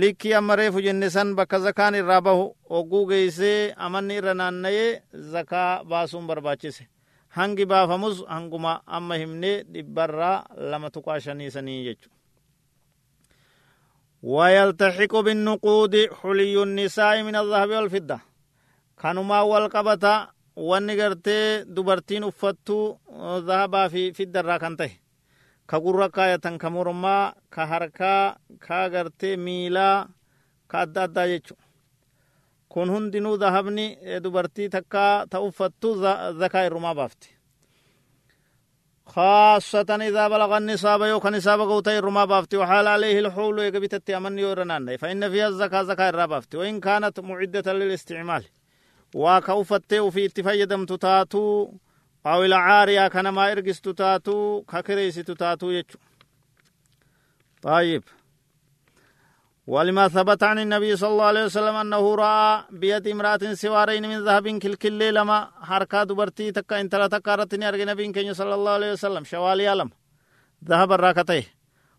likkii 0.00 0.34
amma 0.38 0.56
reefu 0.56 0.80
jenne 0.86 1.10
san 1.10 1.34
bakka 1.38 1.58
zakaan 1.66 1.94
irraa 1.94 2.20
bahu 2.20 2.44
ogguu 2.78 3.06
geeysee 3.10 3.72
amanni 3.76 4.14
irra 4.20 4.34
naanna'ee 4.34 5.02
zakaa 5.32 5.84
baasuun 5.90 6.26
barbaachise 6.26 6.84
hangi 7.36 7.64
baafamus 7.66 8.24
hanguma 8.28 8.72
amma 8.86 9.14
himne 9.22 9.52
dhibbarraa 9.72 10.44
lama 10.70 10.90
tuqaa 10.90 11.20
shanii 11.20 11.50
sanii 11.50 11.84
jechu 11.84 12.08
wayaltaxiqu 14.22 15.18
binnuquudi 15.26 16.02
xuliyyu 16.20 16.64
nisaa'i 16.76 17.22
min 17.26 17.34
alzahabi 17.34 17.74
walfidda 17.78 18.16
kanumaa 19.00 19.44
wal 19.50 19.68
qabata 19.74 20.12
wanni 20.56 20.96
gartee 20.96 21.64
dubartiin 21.76 22.24
uffattuu 22.24 22.84
zahabaa 23.46 23.88
fi 23.92 24.12
fiddarraa 24.16 24.58
kan 24.58 24.76
ta'e 24.76 24.92
أفتو 25.70 25.90
ذهبا 25.90 26.08
في 26.08 26.08
فضة 26.08 26.08
راكنته 26.08 26.08
كقرى 26.08 26.08
كاية 26.08 26.56
كمرما 26.56 27.34
كهركا 27.52 28.36
كاغرتي 28.68 29.36
ميلا 29.36 30.08
كأدى 30.70 31.04
أدى 31.04 31.20
يجو 31.20 31.54
kun 32.68 32.90
hundinuu 32.90 33.40
dahabni 33.40 33.98
dubartii 34.22 34.68
takkaa 34.68 35.26
ta 35.30 35.40
uffattu 35.40 35.96
zakaa 36.38 36.64
irrumaa 36.64 36.94
baafti 36.94 37.34
خاصة 39.06 39.98
إذا 40.08 40.28
بلغ 40.28 40.56
النصاب 40.56 41.02
يوكا 41.02 41.30
نصاب 41.30 41.60
قوتا 41.60 41.98
الرما 41.98 42.24
بافتي 42.24 42.56
وحال 42.56 42.86
عليه 42.86 43.18
الحول 43.18 43.58
يقبتت 43.58 44.10
أمن 44.10 44.38
يورنان 44.38 44.96
فإن 44.96 45.30
فيها 45.30 45.48
الزكاة 45.48 45.82
زكاة 45.82 46.08
الرابافتي 46.08 46.56
وإن 46.56 46.80
كانت 46.80 47.20
معدة 47.20 47.72
للاستعمال 47.72 48.44
وكوفت 49.14 49.94
في 49.94 50.28
اتفايدم 52.24 52.32
تتاتو 52.32 52.32
أو 52.32 52.44
العارية 52.44 53.08
كنما 53.08 53.52
إرقس 53.52 53.80
تتاتو 53.80 54.62
ككريس 54.62 55.14
تتاتو 55.14 55.70
يجو 55.70 55.98
طيب 57.62 58.02
ولما 59.66 60.08
ثبت 60.08 60.42
عن 60.42 60.58
النبي 60.58 60.96
صلى 60.96 61.10
الله 61.10 61.24
عليه 61.24 61.44
وسلم 61.44 61.74
أنه 61.74 62.14
رأى 62.14 62.64
بيد 62.70 63.08
امرأة 63.08 63.54
سوارين 63.54 64.08
من 64.08 64.24
ذهب 64.24 64.58
كل 64.58 65.14
لما 65.14 65.50
حركة 65.62 66.04
دبرتي 66.04 66.52
تكا 66.52 66.80
انت 66.80 66.94
لا 66.94 67.06
تكارتني 67.06 67.68
أرغي 67.68 67.84
نبي 67.84 68.12
كي 68.12 68.34
صلى 68.34 68.54
الله 68.54 68.70
عليه 68.70 68.92
وسلم 68.92 69.24
شوالي 69.24 69.68
علم 69.68 69.90
ذهب 70.64 70.92
الراكتيه 70.92 71.44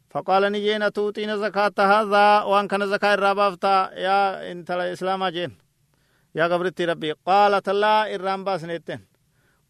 فقال 0.10 0.52
نجينا 0.52 0.90
توتين 0.90 1.38
زكاة 1.38 1.74
هذا 1.80 2.44
وان 2.44 2.68
كان 2.68 2.88
زكاة 2.88 3.14
الرابافتا 3.14 3.92
يا 3.94 4.52
انت 4.52 4.72
الإسلام 4.72 5.28
جين 5.28 5.58
يا 6.36 6.46
قبرتي 6.48 6.86
ربي 6.86 7.12
قالت 7.12 7.70
لا 7.70 8.16
إرام 8.16 8.44
باس 8.44 8.64
نيتين 8.64 9.15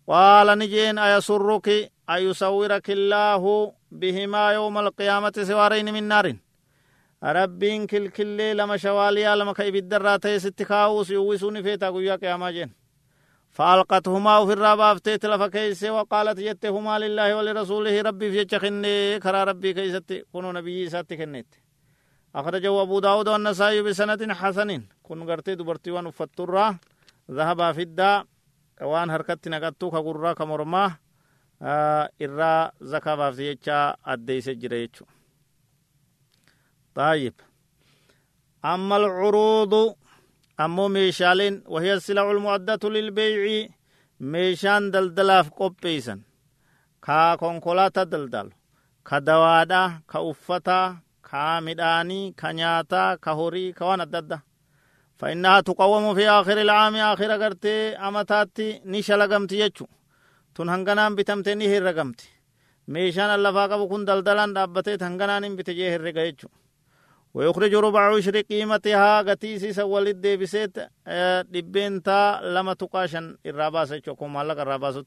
قال 0.07 0.57
نجين 0.59 0.97
أيسرك 0.97 1.67
أيسورك 2.09 2.87
الله 2.89 3.73
بهما 3.91 4.51
يوم 4.51 4.77
القيامة 4.77 5.33
سوارين 5.49 5.93
من 5.93 6.03
نار؟ 6.03 6.35
kilkillee 7.87 8.53
lama 8.53 8.77
shawaaliyaa 8.77 9.35
lama 9.37 9.53
ka 9.53 9.63
ibiddarraa 9.63 10.19
ta'e 10.19 10.39
sitti 10.39 10.65
kaa'uus 10.65 11.09
uwwisuun 11.09 11.63
feetaa 11.63 11.91
guyyaa 11.91 12.17
qiyaamaa 12.17 12.51
jeen 12.51 12.71
فألقتهما 13.55 14.45
في 14.45 14.53
الرابع 14.53 14.91
أفتيت 14.91 15.25
لفكيس 15.25 15.83
وقالت 15.83 16.39
يتهما 16.39 16.99
لله 16.99 17.35
ولرسوله 17.37 18.01
ربي 18.01 18.31
في 18.31 18.37
يتخني 18.37 19.19
كرا 19.19 19.43
ربي 19.43 19.73
كيست 19.73 20.25
كونوا 20.31 20.51
نبي 20.51 20.89
سات 20.89 21.13
كنت 21.13 21.47
أخرجه 22.35 22.81
أبو 22.81 22.99
داود 22.99 23.27
والنسائي 23.27 23.81
بسنة 23.81 24.33
حسن 24.33 24.81
كن 25.03 25.23
غرتي 25.23 25.55
دبرتي 25.55 25.91
وان 25.91 26.11
فترة 26.11 26.79
ذهب 27.31 27.71
في 27.71 27.81
الدا 28.75 28.85
وان 28.85 29.09
هركت 29.09 29.47
نقطو 29.47 29.91
كقرى 29.91 30.35
كمرما 30.35 30.95
آه 31.61 32.09
إرى 32.21 32.71
زكاة 32.81 33.15
بافتي 33.15 33.93
أديس 34.05 34.49
جريتشو 34.49 35.05
طيب 36.95 37.33
أما 38.65 38.97
العروض 38.97 39.95
أمو 40.59 40.88
ميشالين 40.88 41.63
وهي 41.65 41.93
السلع 41.93 42.31
المعدة 42.31 42.89
للبيع 42.89 43.67
ميشان 44.19 44.91
دلدلاف 44.91 45.49
قبيسا 45.49 46.21
كا 47.01 47.35
كونكولاتا 47.35 48.03
دلدل 48.03 48.51
كدوادا 49.05 50.01
كأفتا 50.09 50.97
كامداني 51.31 52.31
كنياتا 52.39 53.15
كهوري 53.15 53.73
كوان 53.73 54.01
الددة 54.01 54.43
فإنها 55.19 55.60
تقوم 55.62 56.15
في 56.15 56.30
آخر 56.30 56.62
العام 56.62 56.95
آخر 56.95 57.32
قرتي 57.43 57.95
أمتاتي 58.08 58.82
نشلقمتي 58.86 59.60
يجو 59.60 59.86
تن 60.56 60.69
هنغنان 60.69 61.15
بتمتني 61.15 61.78
هرقمتي 61.78 62.30
meeshaan 62.93 63.32
allafaa 63.34 63.67
qabu 63.71 63.88
kun 63.89 64.06
daldalaan 64.08 64.51
dhaabbatee 64.56 64.97
hanganaan 65.01 65.43
hin 65.43 65.56
bite 65.58 65.73
jee 65.80 65.89
herrega 65.93 66.21
jechuudha. 66.28 66.58
ويخرج 67.36 67.75
ربع 67.75 68.15
عشر 68.15 68.41
قيمتها 68.41 69.21
قتيسي 69.21 69.73
سوالد 69.73 70.21
دي 70.21 70.38
بسيت 70.38 70.75
دبينتا 71.54 72.39
لما 72.43 72.73
تقاشن 72.73 73.38
الراباسة 73.45 74.01
شوكو 74.06 74.28
مالك 74.28 74.60
الراباسة 74.60 75.06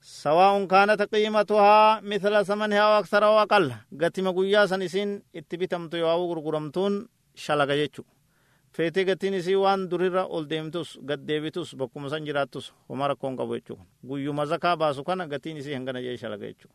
سواء 0.00 0.64
كانت 0.64 1.02
قيمتها 1.02 2.00
مثل 2.00 2.44
ثمنها 2.46 2.80
أو 2.80 2.98
أكثر 2.98 3.24
أو 3.24 3.38
أقل 3.42 3.72
قتي 4.00 4.22
مقويا 4.22 4.66
سنسين 4.66 5.22
اتبتمتو 5.36 5.96
يواو 5.96 6.32
غرغرمتون 6.32 7.08
شلق 7.34 7.70
يجو 7.70 8.04
feetee 8.76 9.04
gatiin 9.04 9.34
isii 9.34 9.56
waan 9.56 9.88
durirra 9.90 10.24
ol 10.26 10.44
deemtus 10.50 10.98
gad 11.08 11.20
deebitus 11.28 11.74
bakkuma 11.76 12.08
san 12.10 12.24
jiraattus 12.26 12.72
homa 12.88 13.08
rakkoon 13.08 13.36
qabu 13.36 13.54
jechuu 13.58 13.78
guyyuma 14.08 14.46
zakaa 14.46 14.76
baasu 14.76 15.04
kana 15.04 15.26
gatiin 15.26 15.56
isii 15.56 15.74
hangana 15.74 16.00
jee 16.02 16.16
shalaga 16.16 16.46
jechuu 16.46 16.70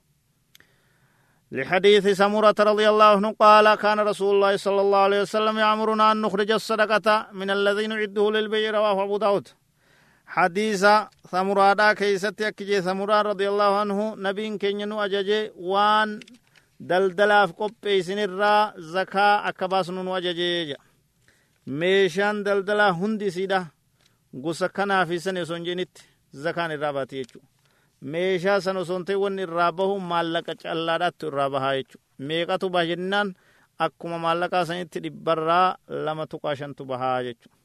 لحديث 1.51 2.07
سمرة 2.21 2.55
رضي 2.59 2.89
الله 2.89 3.05
عنه 3.17 3.31
قال 3.39 3.75
كان 3.75 3.99
رسول 3.99 4.35
الله 4.35 4.53
صلى 4.65 4.81
الله 4.81 4.97
عليه 5.07 5.21
وسلم 5.21 5.55
يأمرنا 5.65 6.11
أن 6.11 6.21
نخرج 6.21 6.51
الصدقة 6.51 7.27
من 7.39 7.49
الذين 7.57 7.89
نعده 7.89 8.31
للبيع 8.31 8.71
رواه 8.71 9.03
أبو 9.03 9.17
داود 9.17 9.47
حديث 10.35 10.85
سمرة 11.31 11.93
كيست 11.93 12.41
يكجي 12.41 12.81
سمرة 12.81 13.21
رضي 13.21 13.49
الله 13.49 13.71
عنه 13.81 14.15
نبي 14.25 14.57
كينينو 14.57 14.97
أججي 15.05 15.51
وان 15.55 16.19
دلدلاف 16.79 17.51
قبي 17.61 18.01
سنرى 18.07 18.73
زكاة 18.77 19.49
أكباس 19.49 19.89
نو 19.89 20.17
أججي 20.17 20.75
meeshaan 21.67 22.43
daldalaa 22.43 22.91
hundi 22.93 23.25
isiidha 23.25 23.65
gosa 24.33 24.69
kanaa 24.69 25.05
fi 25.05 25.19
san 25.19 25.37
osoo 25.37 25.55
hin 25.55 25.65
jenitti 25.65 26.03
zakaan 26.43 26.71
irraa 26.71 26.93
baati 26.93 27.15
jechuudha. 27.15 27.47
meeshaa 28.01 28.61
san 28.61 28.77
osoo 28.77 28.97
hin 28.97 29.05
ta'e 29.05 29.15
wanni 29.15 29.41
irraa 29.47 29.71
bahu 29.71 29.99
maallaqa 29.99 30.55
callaadhaatti 30.63 31.27
irraa 31.27 31.49
bahaa 31.49 31.75
jechuudha. 31.75 32.05
meeqatu 32.19 32.69
baha 32.69 32.85
jennaan 32.85 33.35
akkuma 33.79 34.17
maallaqaa 34.25 34.65
sanitti 34.65 34.99
dhibbarraa 35.03 35.77
lama 35.89 36.27
tuqaa 36.27 36.55
shantu 36.55 36.85
bahaa 36.85 37.23
jechuudha. 37.23 37.55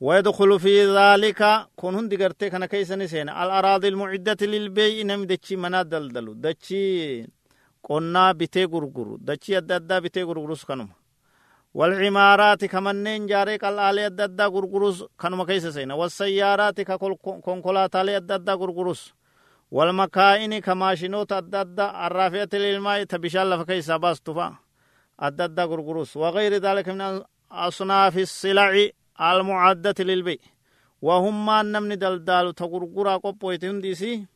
ويدخل 0.00 0.60
في 0.60 0.86
ذلك 0.86 1.66
كون 1.76 1.94
هندي 1.94 2.16
غرتي 2.16 2.50
كان 2.50 2.64
كيسن 2.66 3.06
سين 3.06 3.28
الأراضي 3.28 3.88
المعدة 3.88 4.46
للبيع 4.46 5.02
نم 5.02 5.24
دچي 5.24 5.56
منا 5.56 5.82
دلدلو 5.82 6.32
دچي 6.32 7.26
قنا 7.82 8.32
بيتي 8.32 8.64
غرغرو 8.64 9.16
دچي 9.16 9.58
أدى 9.58 10.00
بيتي 10.00 10.22
غرغروس 10.22 10.64
كنم 10.64 10.88
والعمارات 11.74 12.64
كمنين 12.64 13.26
جاري 13.26 13.56
قلالي 13.56 14.06
الددا 14.06 14.46
غرغروس 14.46 15.04
كانوا 15.20 15.44
كيس 15.44 15.66
سينا. 15.66 15.94
والسيارات 15.94 16.80
كونكولاتالي 17.46 18.16
الددا 18.16 18.52
غرغروس. 18.52 19.14
والمكائن 19.70 20.58
كماشينوت 20.58 21.32
الددا 21.32 22.06
الرافعة 22.06 22.48
للماء 22.52 23.04
تبشال 23.04 23.50
لفكيس 23.50 23.90
باس 23.90 24.20
تفا 24.20 24.54
الددا 25.22 25.64
غرغروس. 25.64 26.16
وغير 26.16 26.52
ذلك 26.54 26.88
من 26.88 27.22
أصناف 27.52 28.18
السلع 28.18 28.88
المعدة 29.20 29.94
للبيع. 29.98 30.36
وهم 31.02 31.46
ما 31.46 31.62
نمني 31.62 31.96
دلدال 31.96 32.54
تغرغرا 32.54 33.16
قبويت 33.16 33.64
هنديسي 33.64 34.26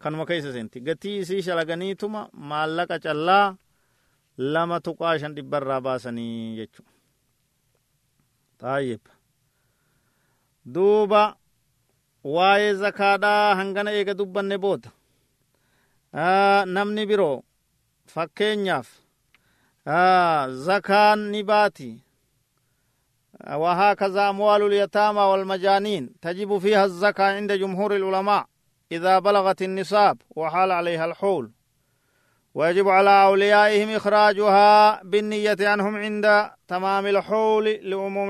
كانوا 0.00 0.24
كيس 0.24 0.46
سنتي 0.46 0.84
غتي 0.88 1.24
سي 1.24 1.42
شلغنيتما 1.42 2.28
مالك 2.32 2.90
چلا 3.04 3.56
lama 4.38 4.80
tuqaa 4.80 5.18
shan 5.18 5.34
dhibbarraa 5.34 5.80
baasanii 5.80 6.56
jechu 6.56 6.82
taayib 8.58 9.00
duuba 10.74 11.36
waa'ee 12.24 12.74
zakaadhaa 12.74 13.54
hangana 13.54 13.90
eega 13.92 14.14
dubbanne 14.14 14.58
booda 14.58 14.90
namni 16.66 17.06
biroo 17.06 17.42
fakkeenyaaf 18.14 18.88
zakaan 20.66 21.20
ni 21.30 21.42
baati 21.42 21.90
وهكذا 23.44 24.30
أموال 24.30 24.62
اليتامى 24.62 25.20
والمجانين 25.20 26.14
تجب 26.22 26.58
فيها 26.58 26.84
الزكاة 26.84 27.36
عند 27.36 27.52
جمهور 27.52 27.96
العلماء 27.96 28.46
إذا 28.92 29.18
بلغت 29.18 29.62
النصاب 29.62 30.22
وحال 30.30 30.70
عليها 30.72 31.04
الحول 31.04 31.50
ويجب 32.54 32.88
على 32.88 33.10
أوليائهم 33.28 33.88
إخراجها 33.96 35.02
بالنية 35.02 35.56
عنهم 35.60 35.96
عند 35.96 36.26
تمام 36.68 37.06
الحول 37.06 37.66
لعموم 37.90 38.28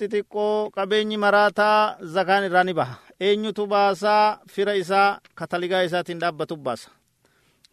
xixiqqoo 0.00 0.70
qabeenyi 0.76 1.16
maraataa 1.24 1.96
zakaan 2.14 2.44
irraa 2.48 2.64
ni 2.64 2.74
baha 2.80 2.94
eenyutu 3.28 3.66
baasaa 3.72 4.38
fira 4.54 4.74
isaa 4.82 5.18
kataligaa 5.34 5.82
isaatiin 5.88 6.20
dhaabbatu 6.22 6.56
baasa 6.56 6.88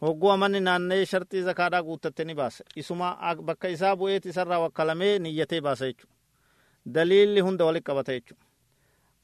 hogguu 0.02 0.32
amanni 0.36 0.60
naannee 0.68 1.06
sharxii 1.12 1.44
zakaadhaa 1.50 1.84
guuttatte 1.88 2.24
ni 2.26 2.34
baasa 2.42 2.64
isuma 2.82 3.10
bakka 3.50 3.68
isaa 3.76 3.96
bu'eet 4.00 4.26
isarraa 4.32 4.60
wakkalamee 4.66 5.14
niyyatee 5.20 5.62
baasa 5.68 5.86
jechu 5.92 6.08
daliilli 6.96 7.42
hunda 7.48 7.66
walit 7.66 7.84
qabata 7.90 8.12
jechu 8.18 8.36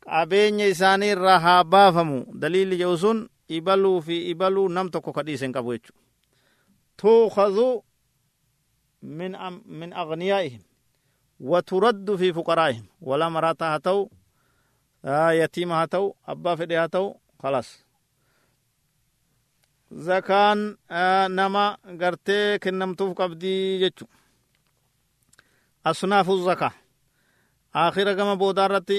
qabeenya 0.05 0.65
isaanii 0.73 1.11
irraa 1.15 1.39
haa 1.39 1.63
baafamu 1.63 2.17
daliilli 2.41 2.77
jedhu 2.81 2.97
sun 2.97 3.19
ibaluu 3.57 4.01
fi 4.01 4.15
ibaluu 4.31 4.69
nam 4.69 4.89
tokko 4.93 5.11
ka 5.13 5.23
dhiisen 5.27 5.51
qabu 5.55 5.73
jechu 5.75 5.93
tuukhadhu 6.97 7.67
min 9.01 9.31
min 9.79 9.89
agniyaa'ihim 9.93 10.63
وترد 11.39 12.15
في 12.15 12.33
فقرائهم 12.33 12.85
ولا 13.01 13.29
مراتا 13.29 13.75
هتو 13.75 14.09
آه 15.05 15.31
يتيم 15.31 15.71
هتو 15.71 16.13
أبا 16.27 16.55
فدي 16.55 16.77
هتو 16.77 17.13
خلاص 17.43 17.85
زكان 19.91 20.77
آه 20.91 21.27
نما 21.27 21.77
غرتي 22.01 22.57
كنمتوف 22.57 23.13
قبدي 23.21 23.79
جتشو 23.79 24.05
أصناف 25.85 26.29
الزكاه 26.29 26.71
akhira 27.84 28.14
gama 28.18 28.34
boodaa 28.40 28.66
irratti 28.68 28.98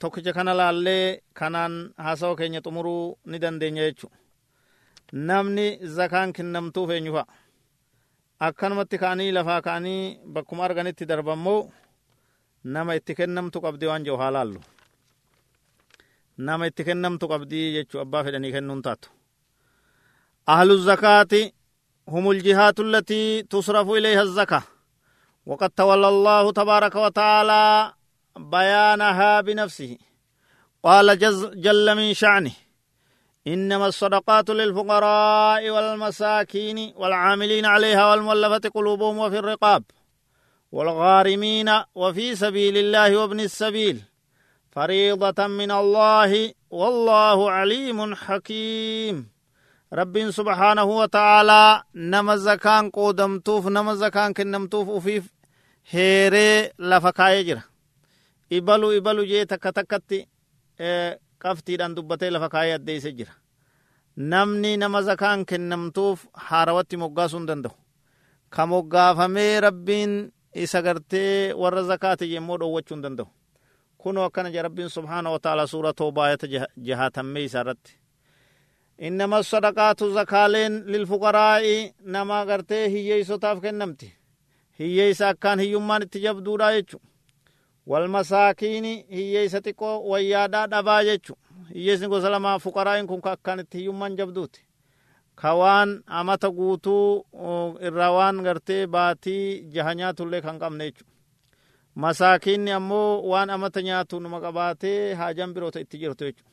tokkicha 0.00 0.32
kana 0.36 0.52
laallee 0.60 1.20
kanaan 1.38 1.74
haasawa 2.04 2.36
keenya 2.40 2.60
xumuruu 2.64 3.16
ni 3.30 3.38
dandeenya 3.44 3.82
jechu 3.88 4.06
namni 5.28 5.66
zakaan 5.96 6.32
kennamtuuf 6.36 6.90
eenyufa 6.96 7.22
akkanumatti 8.46 8.96
ka'anii 9.02 9.30
lafaa 9.36 9.60
ka'anii 9.66 10.00
bakkuma 10.34 10.64
arganitti 10.68 11.04
darbammoo 11.10 11.60
nama 12.74 12.92
itti 12.98 13.12
kennamtu 13.18 13.58
qabdi 13.64 13.86
waan 13.90 14.04
jedhu 14.06 14.18
haa 14.22 14.30
laallu 14.36 14.60
nama 16.46 16.66
itti 16.70 16.82
kennamtu 16.88 17.24
qabdi 17.32 17.60
jechuu 17.76 18.00
abbaa 18.04 18.22
fedhanii 18.26 18.52
kennuun 18.56 18.82
taatu 18.86 19.08
ahlu 20.54 20.74
zakaati 20.88 21.42
هم 22.14 22.26
الجهات 22.30 22.78
التي 22.80 23.42
تصرف 23.52 23.88
إليها 23.98 24.22
الزكاة 24.22 24.62
وقد 25.46 25.70
تولى 25.80 26.08
الله 26.08 26.44
تبارك 26.52 26.94
وتعالى 27.04 27.62
بيانها 28.37 29.41
بنفسه. 29.41 29.97
قال 30.83 31.19
جل 31.61 31.95
من 31.95 32.13
شعنه 32.13 32.51
إنما 33.47 33.87
الصدقات 33.87 34.49
للفقراء 34.49 35.69
والمساكين 35.69 36.93
والعاملين 36.95 37.65
عليها 37.65 38.11
والمؤلفة 38.11 38.69
قلوبهم 38.69 39.17
وفي 39.17 39.39
الرقاب 39.39 39.83
والغارمين 40.71 41.69
وفي 41.95 42.35
سبيل 42.35 42.77
الله 42.77 43.17
وابن 43.17 43.39
السبيل. 43.39 44.01
فريضة 44.71 45.47
من 45.47 45.71
الله 45.71 46.53
والله 46.69 47.51
عليم 47.51 48.15
حكيم. 48.15 49.29
رب 49.93 50.29
سبحانه 50.31 50.83
وتعالى 50.83 51.83
نما 51.95 52.35
زكان 52.35 52.89
قودمتوف 52.89 53.67
نما 53.67 53.95
زكان 53.95 54.33
كنمتوف 54.33 54.87
وفي 54.87 55.21
هيري 55.89 56.71
لفكاية 56.79 57.41
جرا. 57.41 57.68
Ibalu 58.49 58.93
ibalu 58.97 59.25
jee 59.25 59.45
takka 59.45 59.71
takkatti 59.73 60.19
qabtiidhaan 61.43 61.95
dubbatee 61.95 62.29
lafa 62.31 62.49
kaayee 62.49 62.73
addeeyse 62.75 63.11
jira. 63.17 63.33
Namni 64.17 64.77
nama 64.77 65.01
zakaan 65.01 65.45
kennamtuuf 65.45 66.25
haarawatti 66.33 66.97
moggaasuu 66.97 67.39
hin 67.39 67.47
danda'u. 67.47 67.75
Ka 68.49 68.65
moggaafamee 68.65 69.59
rabbiin 69.61 70.31
isa 70.53 70.81
gartee 70.81 71.53
warra 71.53 71.83
zakaate 71.83 72.27
jemmoo 72.27 72.57
dhoowwachuu 72.59 72.95
hin 72.95 73.03
danda'u. 73.03 73.27
Kunoo 73.97 74.23
akkana 74.25 74.49
je 74.51 74.61
rabbiin 74.61 74.89
subhaana 74.89 75.29
wataala 75.31 75.67
suura 75.67 75.93
toobaayata 75.93 76.47
jahaatammee 76.83 77.43
isaa 77.43 77.61
irratti. 77.61 77.93
Innama 78.99 79.43
sadaqaatu 79.43 80.13
zakaaleen 80.13 80.83
lilfuqaraa'i 80.91 81.93
nama 82.03 82.45
gartee 82.45 82.87
hiyyeeysotaaf 82.89 83.61
kennamti. 83.61 84.13
Hiyyeeysa 84.79 85.29
akkaan 85.29 85.59
hiyyummaan 85.59 86.01
itti 86.03 86.19
jabduudha 86.21 86.71
jechu 86.75 87.01
والمساكين 87.89 88.85
هي 89.09 89.49
ستيكو 89.49 89.85
ويادا 90.11 90.65
دبا 90.73 90.97
جچو 91.07 91.33
hiyyeesni 91.73 92.07
gosa 92.11 92.29
lama 92.33 92.51
fuqaraa'in 92.63 93.07
kun 93.09 93.21
ka 93.25 93.31
akkaan 93.35 93.59
itti 93.63 93.77
hiyyummaan 93.77 94.15
jabduuti 94.19 94.61
ka 95.39 95.49
waan 95.59 95.89
amata 96.19 96.49
guutuu 96.57 97.25
irraa 97.87 98.11
waan 98.17 98.37
gartee 98.45 98.87
baatii 98.93 99.43
jaha 99.75 99.91
nyaatullee 99.99 100.41
kan 100.45 100.57
qabne 100.61 100.83
jechu 100.87 101.05
masaakiinni 102.03 102.71
ammoo 102.79 103.21
waan 103.31 103.49
amata 103.55 103.81
nyaatu 103.87 104.19
numa 104.23 104.39
qabaatee 104.45 105.13
haajan 105.19 105.53
biroota 105.53 105.79
itti 105.83 105.97
jirtu 106.01 106.23
jechu 106.27 106.43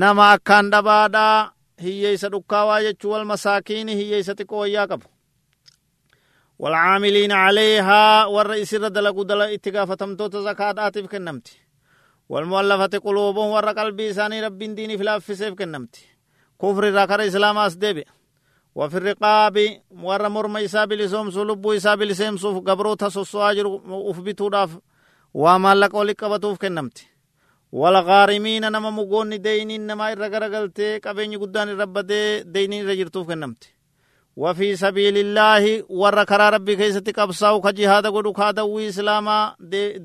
nama 0.00 0.24
akkaan 0.34 0.70
dhabaadhaa 0.72 1.52
hiyyeeysa 1.84 2.28
dhukkaawaa 2.34 2.80
jechuu 2.86 3.10
wal 3.14 3.24
masaakiini 3.32 3.92
hiyyeeysa 4.00 4.32
xiqqoo 4.38 4.60
wayyaa 4.64 4.86
qabu 4.92 5.06
والعاملين 6.60 7.32
عليها 7.32 8.26
والرئيس 8.26 8.74
دلقوا 8.74 9.24
دل 9.24 9.42
اتقافتم 9.42 10.16
توت 10.16 10.36
زكاة 10.36 10.74
آتف 10.86 11.06
كنمتي. 11.06 11.56
والمؤلفة 12.28 12.98
قلوبهم 12.98 13.50
ور 13.50 13.68
قلبي 13.68 14.12
ساني 14.12 14.44
رب 14.44 14.58
ديني 14.58 14.98
فلاف 14.98 15.24
سيف 15.24 15.54
كنمتي. 15.54 16.04
كفر 16.62 16.84
راكر 16.92 17.26
إسلام 17.26 17.58
أسدبي 17.58 18.04
وفي 18.74 18.96
الرقاب 18.96 19.56
ور 19.90 20.28
مرمى 20.28 20.64
إساب 20.64 20.92
لسوم 20.92 21.30
سلب 21.30 21.66
إساب 21.66 22.02
لسيم 22.02 22.36
سوف 22.36 22.56
قبرو 22.68 22.94
تسوسو 22.94 23.40
أجر 23.40 23.80
أفبتو 23.86 24.48
داف. 24.48 24.78
وما 25.34 25.74
لك 25.74 25.94
ولك 25.94 26.24
بطوف 26.24 26.58
كنمتي. 26.58 27.06
والغارمين 27.72 28.72
نما 28.72 28.90
مقوني 28.90 29.38
دينين 29.38 29.86
نما 29.86 30.12
إرقرقلتي. 30.12 30.98
قبيني 30.98 31.36
قدان 31.36 31.80
رب 31.80 31.98
دي 31.98 32.42
دينين 32.42 32.88
رجرتوف 32.88 33.26
كنمتي. 33.26 33.79
wafii 34.36 34.76
sabiilillaahi 34.76 35.84
warra 35.88 36.24
karaa 36.26 36.50
rabbii 36.50 36.76
keessatti 36.76 37.12
qabsaa'u 37.12 37.60
ka 37.60 37.72
jihaada 37.72 38.10
godhu 38.10 38.32
kaa 38.32 38.52
dawwii 38.52 38.86
islaamaa 38.86 39.54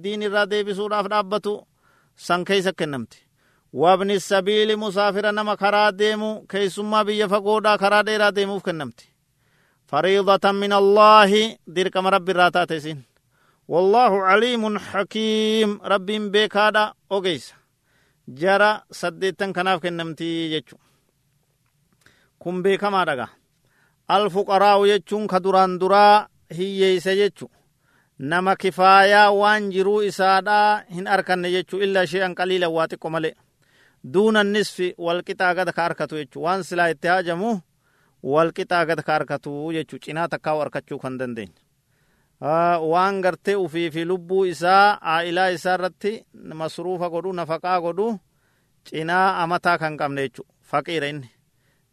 diin 0.04 0.22
irraa 0.22 0.46
deebisuudhaaf 0.50 1.08
dhaabbatu 1.10 1.54
san 2.16 2.46
keeysa 2.46 2.74
kennamti 2.74 3.18
wabni 3.74 4.20
sabiili 4.20 4.76
musaafira 4.76 5.32
nama 5.32 5.58
karaa 5.58 5.92
deemu 5.92 6.46
keeysummaa 6.52 7.04
biyya 7.06 7.28
fagoodhaa 7.30 7.78
karaa 7.78 8.04
dheeraa 8.04 8.32
deemuuf 8.36 8.64
kennamti 8.64 9.06
fariidatan 9.92 10.56
min 10.56 10.72
allaahi 10.72 11.58
dirqama 11.76 12.10
rabbi 12.10 12.32
irraa 12.32 12.52
taate 12.52 12.76
isin 12.78 13.00
wallaahu 13.70 14.18
caliimun 14.28 14.80
xakiim 14.92 15.80
rabbiin 15.94 16.30
beekaadha 16.32 16.84
ogeysa 17.10 17.56
jara 18.42 18.72
saddeettan 18.92 19.54
kanaaf 19.54 19.82
kennamti 19.82 20.50
jechu 20.54 20.76
kun 22.40 22.64
beekamaadhagaa 22.64 23.30
alfuqaraa'u 24.08 24.88
jechuun 24.88 25.28
ka 25.28 25.40
duraan 25.44 25.80
duraa 25.80 26.28
hiyyeeyse 26.58 27.16
jechu 27.16 27.50
nama 28.20 28.56
kifaayaa 28.56 29.32
waan 29.32 29.72
jiruu 29.72 30.02
isaadhaa 30.02 30.84
hin 30.96 31.08
arkanne 31.08 31.52
jechu 31.52 31.78
illa 31.88 32.06
shee'an 32.08 32.36
qaliilan 32.36 32.72
waa 32.78 32.88
xiqqo 32.92 33.10
male 33.10 33.32
duuna 34.14 34.44
nisfi 34.44 34.94
walqixaa 34.98 35.54
gada 35.56 35.74
ka 35.74 35.86
arkatu 35.86 36.16
jechu 36.22 36.42
waan 36.44 36.64
silaa 36.64 36.88
itti 36.94 37.08
haajamu 37.08 37.60
walqixaa 38.24 38.86
gad 38.86 39.02
ka 39.06 39.12
harkatu 39.14 39.52
jechuu 39.74 40.00
cinaa 40.06 40.28
takkaa 40.28 40.58
harkachuu 40.60 41.00
kan 41.00 41.18
dandeenya 41.20 41.62
waan 42.92 43.22
gartee 43.22 43.56
ufii 43.56 43.92
fi 43.92 44.06
lubbuu 44.06 44.46
isaa 44.46 44.98
aa'ilaa 45.02 45.50
isaa 45.58 45.74
irratti 45.78 46.26
masruufa 46.54 47.10
godhu 47.10 47.34
nafaqaa 47.34 47.82
godhu 47.82 48.08
cinaa 48.90 49.44
amataa 49.44 49.78
kan 49.78 49.98
qabne 49.98 50.22
jechu 50.28 50.44
faqiira 50.72 51.08
inni 51.08 51.30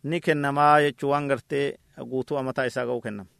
ni 0.04 0.20
kennamaa 0.20 0.80
jechuu 0.80 1.10
waan 1.10 1.28
gartee 1.28 1.68
guutuu 2.10 2.36
amataa 2.38 2.64
isaa 2.70 2.86
ga'u 2.86 3.00
kennama 3.00 3.30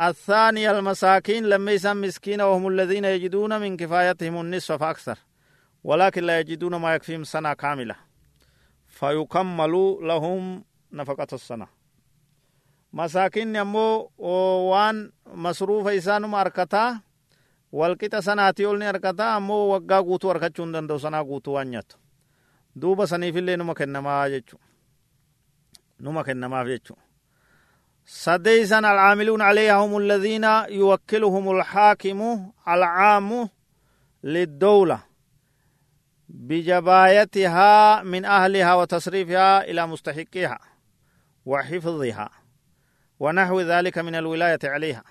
الثاني 0.00 0.70
المساكين 0.70 1.44
لما 1.46 1.72
يسمى 1.72 2.06
مسكين 2.08 2.40
وهم 2.40 2.68
الذين 2.68 3.04
يجدون 3.04 3.60
من 3.60 3.76
كفايتهم 3.76 4.40
النصف 4.40 4.72
فأكثر 4.72 5.18
ولكن 5.84 6.22
لا 6.24 6.40
يجدون 6.40 6.74
ما 6.76 6.94
يكفيهم 6.94 7.24
سنة 7.24 7.52
كاملة 7.52 7.96
فيكمل 8.88 9.72
لهم 10.10 10.64
نفقة 10.92 11.26
السنة 11.32 11.66
waan 14.70 15.12
masruufa 15.34 15.92
isaanuma 15.94 16.38
harkataa 16.38 17.00
walqixa 17.72 18.22
sanaatii 18.22 18.66
ol 18.66 18.78
ni 18.78 18.84
harkataa 18.84 19.34
ammoo 19.34 19.68
waggaa 19.72 20.02
guutuu 20.02 20.28
harkachuu 20.28 20.64
hin 20.64 20.72
danda'u 20.72 20.98
sanaa 20.98 21.24
guutuu 21.24 21.54
waan 21.54 21.68
nyaatu 21.70 21.96
duuba 22.80 23.06
saniifillee 23.06 23.56
numa 23.56 23.74
kennamaa 23.74 24.28
jechu 24.28 24.56
numa 25.98 26.24
kennamaaf 26.24 26.66
jechu 26.66 26.96
سديسا 28.12 28.78
العاملون 28.78 29.42
عليها 29.42 29.74
هم 29.74 29.96
الذين 29.96 30.44
يوكلهم 30.68 31.56
الحاكم 31.56 32.50
العام 32.68 33.48
للدولة 34.24 35.02
بجبايتها 36.28 38.02
من 38.02 38.24
أهلها 38.24 38.74
وتصريفها 38.74 39.64
إلى 39.70 39.86
مستحقها 39.86 40.58
وحفظها 41.46 42.30
ونحو 43.20 43.60
ذلك 43.60 43.98
من 43.98 44.14
الولاية 44.14 44.58
عليها. 44.64 45.04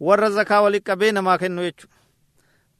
والرزكاة 0.00 0.62
ولك 0.62 0.90
بين 0.90 1.18
ما 1.18 1.36
كنو 1.36 1.62
يجو. 1.62 1.88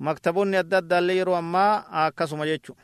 مكتبون 0.01 0.55
يدد 0.55 0.93
اللي 0.93 1.19
يرو 1.19 1.39
أما 1.39 1.85
أكسو 2.07 2.45
يجو 2.45 2.75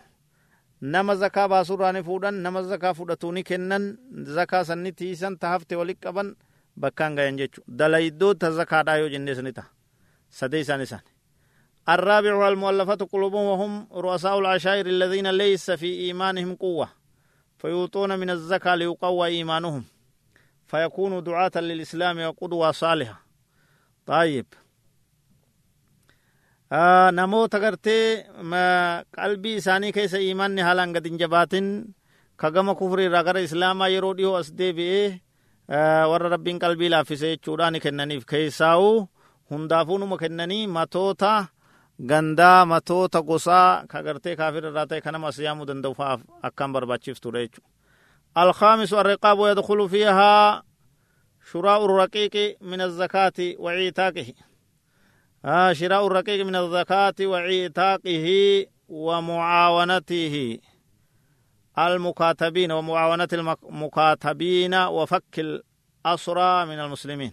nama 0.83 1.15
zakaa 1.15 1.49
baasuurraani 1.49 2.03
fuudhan 2.03 2.35
nama 2.35 2.63
zakaa 2.63 2.95
fudhatuuni 2.95 3.43
kennan 3.45 3.99
zakaa 4.25 4.65
sanni 4.65 4.93
tiisan 4.93 5.37
bakkaan 6.77 7.15
gayan 7.15 7.37
jechu 7.37 7.63
dalayiddoota 7.79 8.51
zakaadhaa 8.51 8.97
yoo 8.97 9.09
jennee 9.09 9.35
sani 9.35 9.53
taha 9.53 9.69
sadee 10.29 10.61
isaan 10.61 10.81
isaan 10.81 11.03
الرابع 11.89 12.49
المؤلفة 12.49 12.95
قلوبهم 12.95 13.45
وهم 13.45 13.89
رؤساء 13.93 14.39
العشائر 14.39 14.87
الذين 14.87 15.31
ليس 15.31 15.71
في 15.71 16.01
إيمانهم 16.01 16.55
قوة 16.55 16.89
فيوطون 17.59 18.19
من 18.19 18.31
الزكاة 18.31 18.75
ليقوى 18.75 19.29
إيمانهم 19.29 19.85
فيكونوا 20.67 21.21
دعاة 21.21 21.51
للإسلام 21.57 22.19
وقدوة 22.21 22.71
صالحة. 22.71 23.27
طيب. 24.07 24.47
آه 26.73 27.11
نموت 27.11 27.55
غرتي 27.57 28.25
ما 28.43 29.01
قلبي 29.19 29.57
إساني 29.57 29.93
كيس 29.93 30.15
إيمان 30.15 30.65
حالان 30.65 30.97
قد 30.97 31.07
انجباتن 31.07 31.89
كغم 32.41 32.73
كفر 32.73 32.99
رغر 33.11 33.45
إسلاما 33.45 33.89
يرو 33.89 34.13
ديو 34.13 34.41
أسدي 34.41 34.73
بيه 34.73 35.23
warra 35.71 36.29
rabbiin 36.29 36.59
qalbii 36.59 36.91
laaffise 36.91 37.31
jechuudha 37.37 37.71
ni 37.71 37.81
kennaniif 37.81 38.25
keessaa'u 38.27 39.09
hundaafuu 39.51 39.99
numa 39.99 40.19
kennanii 40.19 40.67
matoota 40.67 41.47
gandaa 42.07 42.65
matoota 42.67 43.23
gosaa 43.23 43.87
ka 43.89 44.03
gartee 44.03 44.37
kaafir 44.37 44.65
irraa 44.65 44.87
ta'e 44.87 45.01
kanama 45.01 45.33
siyaamuu 45.33 45.67
danda'u 45.67 45.95
fa'aaf 45.95 46.21
akkaan 46.43 46.73
barbaachiftudha 46.73 47.41
jechuudha. 47.41 47.71
الخامس 48.39 48.93
الرقاب 48.95 49.39
ويدخل 49.39 49.89
فيها 49.89 50.63
شراء 51.53 51.85
الرقيق 51.85 52.57
من 52.61 52.81
الزكاة 52.81 53.39
وعيتاقه 53.59 54.33
آه 55.45 55.73
شراء 55.73 56.07
الرقيق 56.07 56.47
من 56.47 56.57
الزكاة 56.57 57.15
وعيتاقه 57.21 58.27
ومعاونته 58.89 60.59
المكاتبين 61.87 62.71
ومعاونة 62.73 63.29
المكاتبين 63.39 64.75
وفك 64.97 65.35
الأسرى 65.47 66.53
من 66.71 66.79
المسلمين 66.85 67.33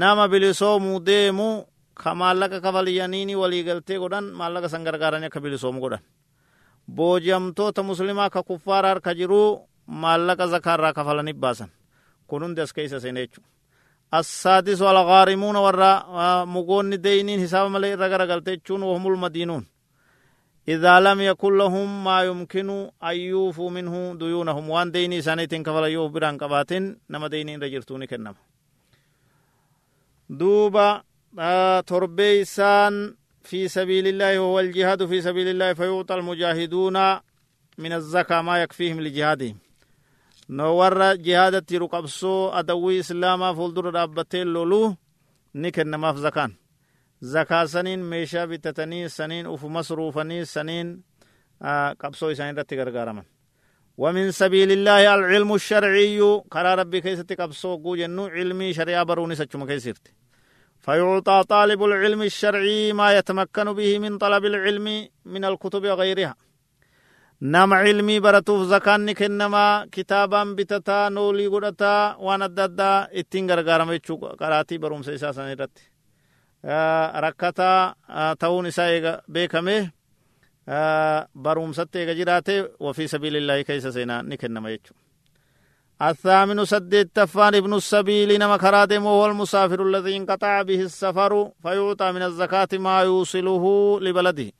نما 0.00 0.24
بلسوم 0.32 0.84
ديمو 1.08 1.66
كمالك 2.02 2.52
كفاليانيني 2.64 3.34
ولي 3.42 3.60
قلتي 3.68 3.96
قدن 4.02 4.24
مالك 4.40 4.64
سنگرگارانيا 4.72 5.28
كبلسوم 5.34 5.76
قدن 5.84 6.02
boojamtoota 6.96 7.82
muslimaa 7.82 8.30
ka 8.30 8.42
kuffaara 8.42 8.88
harka 8.88 9.14
jiru 9.14 9.40
maallaqa 9.86 10.46
zakaarraa 10.46 10.92
kafalanii 10.92 11.32
baasan 11.32 11.70
kun 12.26 12.42
hundi 12.42 12.60
as 12.60 12.72
keessa 12.72 13.00
seene 13.00 13.20
jechu 13.20 13.40
assaadisu 14.18 14.84
algaarimuuna 14.88 15.60
warra 15.66 15.90
mugoonni 16.54 16.96
deyniin 17.04 17.40
hisaaba 17.40 17.68
malee 17.74 17.92
irra 17.94 18.08
garagalte 18.08 18.50
jechuun 18.56 18.82
wahumul 18.88 19.16
madiinuun 19.24 19.64
إذا 20.68 21.00
لم 21.00 21.20
يكن 21.20 21.58
لهم 21.58 22.04
ما 22.04 22.22
يمكن 22.22 22.90
أن 23.02 23.16
يوفوا 23.16 23.70
منه 23.70 24.14
ديونهم 24.14 24.70
وان 24.70 24.90
ديني 24.90 25.22
سانيتين 25.22 25.62
كفل 25.62 25.84
يوف 25.84 26.12
بران 26.12 26.38
قباتين 26.38 26.98
نما 27.10 27.28
ديني 27.28 27.56
رجرتوني 27.56 28.06
كنما. 28.06 28.34
دوبا 30.30 31.02
آه 31.38 31.80
تربيسان 31.80 33.14
في 33.42 33.68
سبيل 33.68 34.06
الله 34.06 34.40
وهو 34.40 34.60
الجهاد 34.60 35.06
في 35.06 35.22
سبيل 35.22 35.48
الله 35.48 35.72
فيعطى 35.72 36.14
المجاهدون 36.14 36.96
من 37.78 37.92
الزكاة 37.92 38.42
ما 38.42 38.62
يكفيهم 38.62 39.00
لجهادهم. 39.00 39.58
نور 40.50 41.14
جهادة 41.14 41.78
رقبسو 41.78 42.48
أدوي 42.48 43.00
إسلاما 43.00 43.54
فولدر 43.54 43.94
رابطين 43.94 44.46
لولو 44.46 44.96
نكن 45.54 45.90
نماف 45.90 46.16
زكان. 46.16 46.61
Zakaa 47.22 47.66
saniin 47.66 48.00
meeshaa 48.00 48.46
bitatanii 48.46 49.08
saniin 49.08 49.46
uf 49.46 49.62
masruufanii 49.62 50.46
saniin 50.46 51.04
qabsoo 51.98 52.30
isaanii 52.30 52.54
irratti 52.54 52.76
gargaaraman 52.76 53.26
ومن 53.98 54.30
سبيل 54.30 54.72
الله 54.72 55.14
العلم 55.14 55.54
الشرعي 55.54 56.20
كرا 56.52 56.74
ربي 56.74 57.00
كيست 57.00 57.32
قبصو 57.40 57.76
قو 57.84 57.96
جنو 57.96 58.26
علمي 58.26 58.72
شريعة 58.72 59.04
بروني 59.04 59.34
سچم 59.34 59.66
كيسرت 59.66 60.04
فيعطى 60.84 61.44
طالب 61.48 61.84
العلم 61.84 62.22
الشرعي 62.22 62.92
ما 62.92 63.18
يتمكن 63.18 63.72
به 63.72 63.98
من 63.98 64.18
طلب 64.18 64.44
العلم 64.44 65.08
من 65.24 65.44
الكتب 65.44 65.84
وغيرها 65.86 66.34
نم 67.42 67.74
علمي 67.74 68.20
برتوف 68.20 68.60
زكان 68.72 69.12
كنما 69.12 69.88
كتابا 69.92 70.44
بتتا 70.44 71.08
نولي 71.08 71.46
قدتا 71.46 72.16
وأنا 72.24 72.46
دادا 72.46 73.08
اتين 73.18 73.50
غرغارم 73.50 73.98
قراتي 74.40 74.78
بروم 74.78 75.02
سيسا 75.02 75.32
سنرت 75.32 75.91
rakkataa 77.24 77.94
ta'uun 78.38 78.66
isaa 78.66 78.86
eega 78.86 79.22
beekame 79.32 79.76
barumsatti 81.42 81.98
eega 81.98 82.14
jiraate 82.14 82.54
wafii 82.80 83.08
sabiilillaahi 83.08 83.64
keessa 83.64 83.92
seenaa 83.92 84.22
ni 84.22 84.38
kennama 84.38 84.70
jechu 84.70 84.94
الثامن 86.02 86.64
سديد 86.64 87.08
تفان 87.14 87.54
ابن 87.54 87.74
السبيل 87.74 88.38
نما 88.38 88.56
كرادم 88.56 89.06
وهو 89.06 89.26
المسافر 89.26 89.86
الذي 89.86 90.16
انقطع 90.16 90.62
به 90.62 90.80
السفر 90.80 91.50
فيعطى 91.62 92.12
من 92.12 92.22
الزكاة 92.22 92.68
ما 92.72 93.00
يوصله 93.02 93.64
لبلده. 94.00 94.52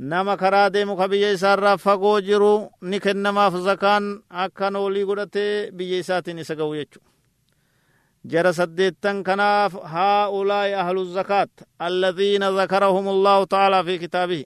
نما 0.00 0.34
كرادم 0.34 0.94
كبي 0.94 1.36
سار 1.36 1.78
فقو 1.78 2.18
جرو 2.18 2.70
نكنما 2.82 3.50
في 3.50 3.60
زكان 3.60 4.22
أكنو 4.32 4.88
لي 4.88 5.02
قدته 5.02 5.70
بيسات 5.70 6.30
نسقو 6.30 6.74
يجو. 6.74 7.00
جرى 8.32 8.52
سديتن 8.52 9.22
كناف 9.22 9.72
هؤلاء 9.76 10.68
أهل 10.82 10.96
الزكاة 10.98 11.54
الذين 11.82 12.42
ذكرهم 12.60 13.08
الله 13.08 13.44
تعالى 13.44 13.84
في 13.84 13.98
كتابه. 13.98 14.44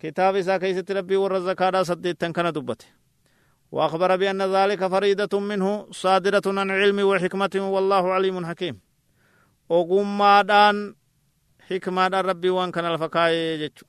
كتاب 0.00 0.36
إسا 0.36 0.56
كيست 0.62 0.90
ربي 0.92 1.16
ور 1.16 1.36
الزكاة 1.36 1.82
سديتن 1.82 2.32
كان 2.32 2.52
دبته. 2.52 2.86
وأخبر 3.72 4.16
بأن 4.16 4.42
ذلك 4.42 4.86
فريدة 4.86 5.40
منه 5.40 5.88
صادرة 5.92 6.46
عن 6.46 6.70
علم 6.70 6.98
وحكمة 7.10 7.54
والله 7.74 8.12
عليم 8.12 8.46
حكيم. 8.46 8.80
وقم 9.68 10.40
دان 10.40 10.94
حكمة 11.68 12.20
ربي 12.28 12.50
وان 12.50 12.70
كان 12.70 12.84
الفكاية 12.84 13.66
جتشو 13.66 13.86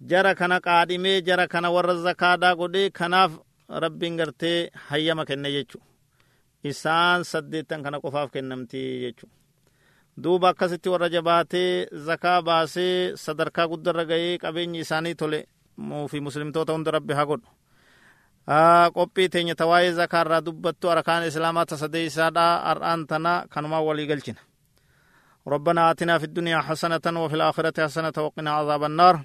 جرى 0.00 0.34
كان 0.34 0.52
قادمي 0.52 1.20
جرى 1.20 1.46
كان 1.46 1.64
ور 1.64 1.90
الزكاة 1.90 2.52
قدي 2.60 2.90
كناف 2.90 3.30
ربي 3.70 4.16
غرتي 4.18 4.70
حيما 4.88 5.24
كن 5.24 5.42
جتشو 5.42 5.78
isaan 6.70 7.24
saddeettan 7.30 7.82
kana 7.84 7.98
qofaaf 8.04 8.28
kennamti 8.34 8.80
jechu 9.04 9.26
duuba 10.22 10.48
akkasitti 10.52 10.88
warra 10.92 11.08
jabaatee 11.14 11.70
zakaa 12.06 12.38
baasee 12.48 13.16
sadarkaa 13.24 13.66
guddarra 13.72 14.04
ga'ee 14.10 14.38
qabeenyi 14.44 14.78
isaanii 14.84 15.14
tole 15.20 15.40
fi 16.10 16.18
muslimtoota 16.26 16.72
hunda 16.76 16.90
rabbi 16.96 17.12
haa 17.18 17.26
godhu 17.30 17.48
qophii 18.96 19.28
teenya 19.34 19.54
tawaa'ee 19.60 19.92
zakaa 20.00 20.22
irraa 20.24 20.42
dubbattu 20.46 20.90
arkaan 20.94 21.26
islaamaa 21.30 21.66
tasadee 21.70 22.04
isaadha 22.10 22.44
ar'aan 22.72 23.06
tana 23.10 23.32
kanumaa 23.54 23.82
walii 23.88 24.06
galchina 24.12 24.40
ربنا 25.54 25.90
آتنا 25.90 26.18
في 26.18 26.24
الدنيا 26.24 26.58
حسنة 26.68 27.04
وفي 27.24 27.34
الآخرة 27.38 27.76
حسنة 27.84 28.12
وقنا 28.24 28.50
عذاب 28.58 28.82
النار 28.84 29.20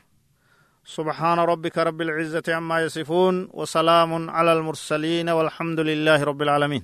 سبحان 0.95 1.39
ربك 1.51 1.77
رب 1.77 1.99
العزة 2.01 2.43
عما 2.57 2.77
يصفون 2.85 3.35
وسلام 3.59 4.29
على 4.29 4.51
المرسلين 4.53 5.29
والحمد 5.29 5.79
لله 5.89 6.19
رب 6.23 6.41
العالمين 6.41 6.83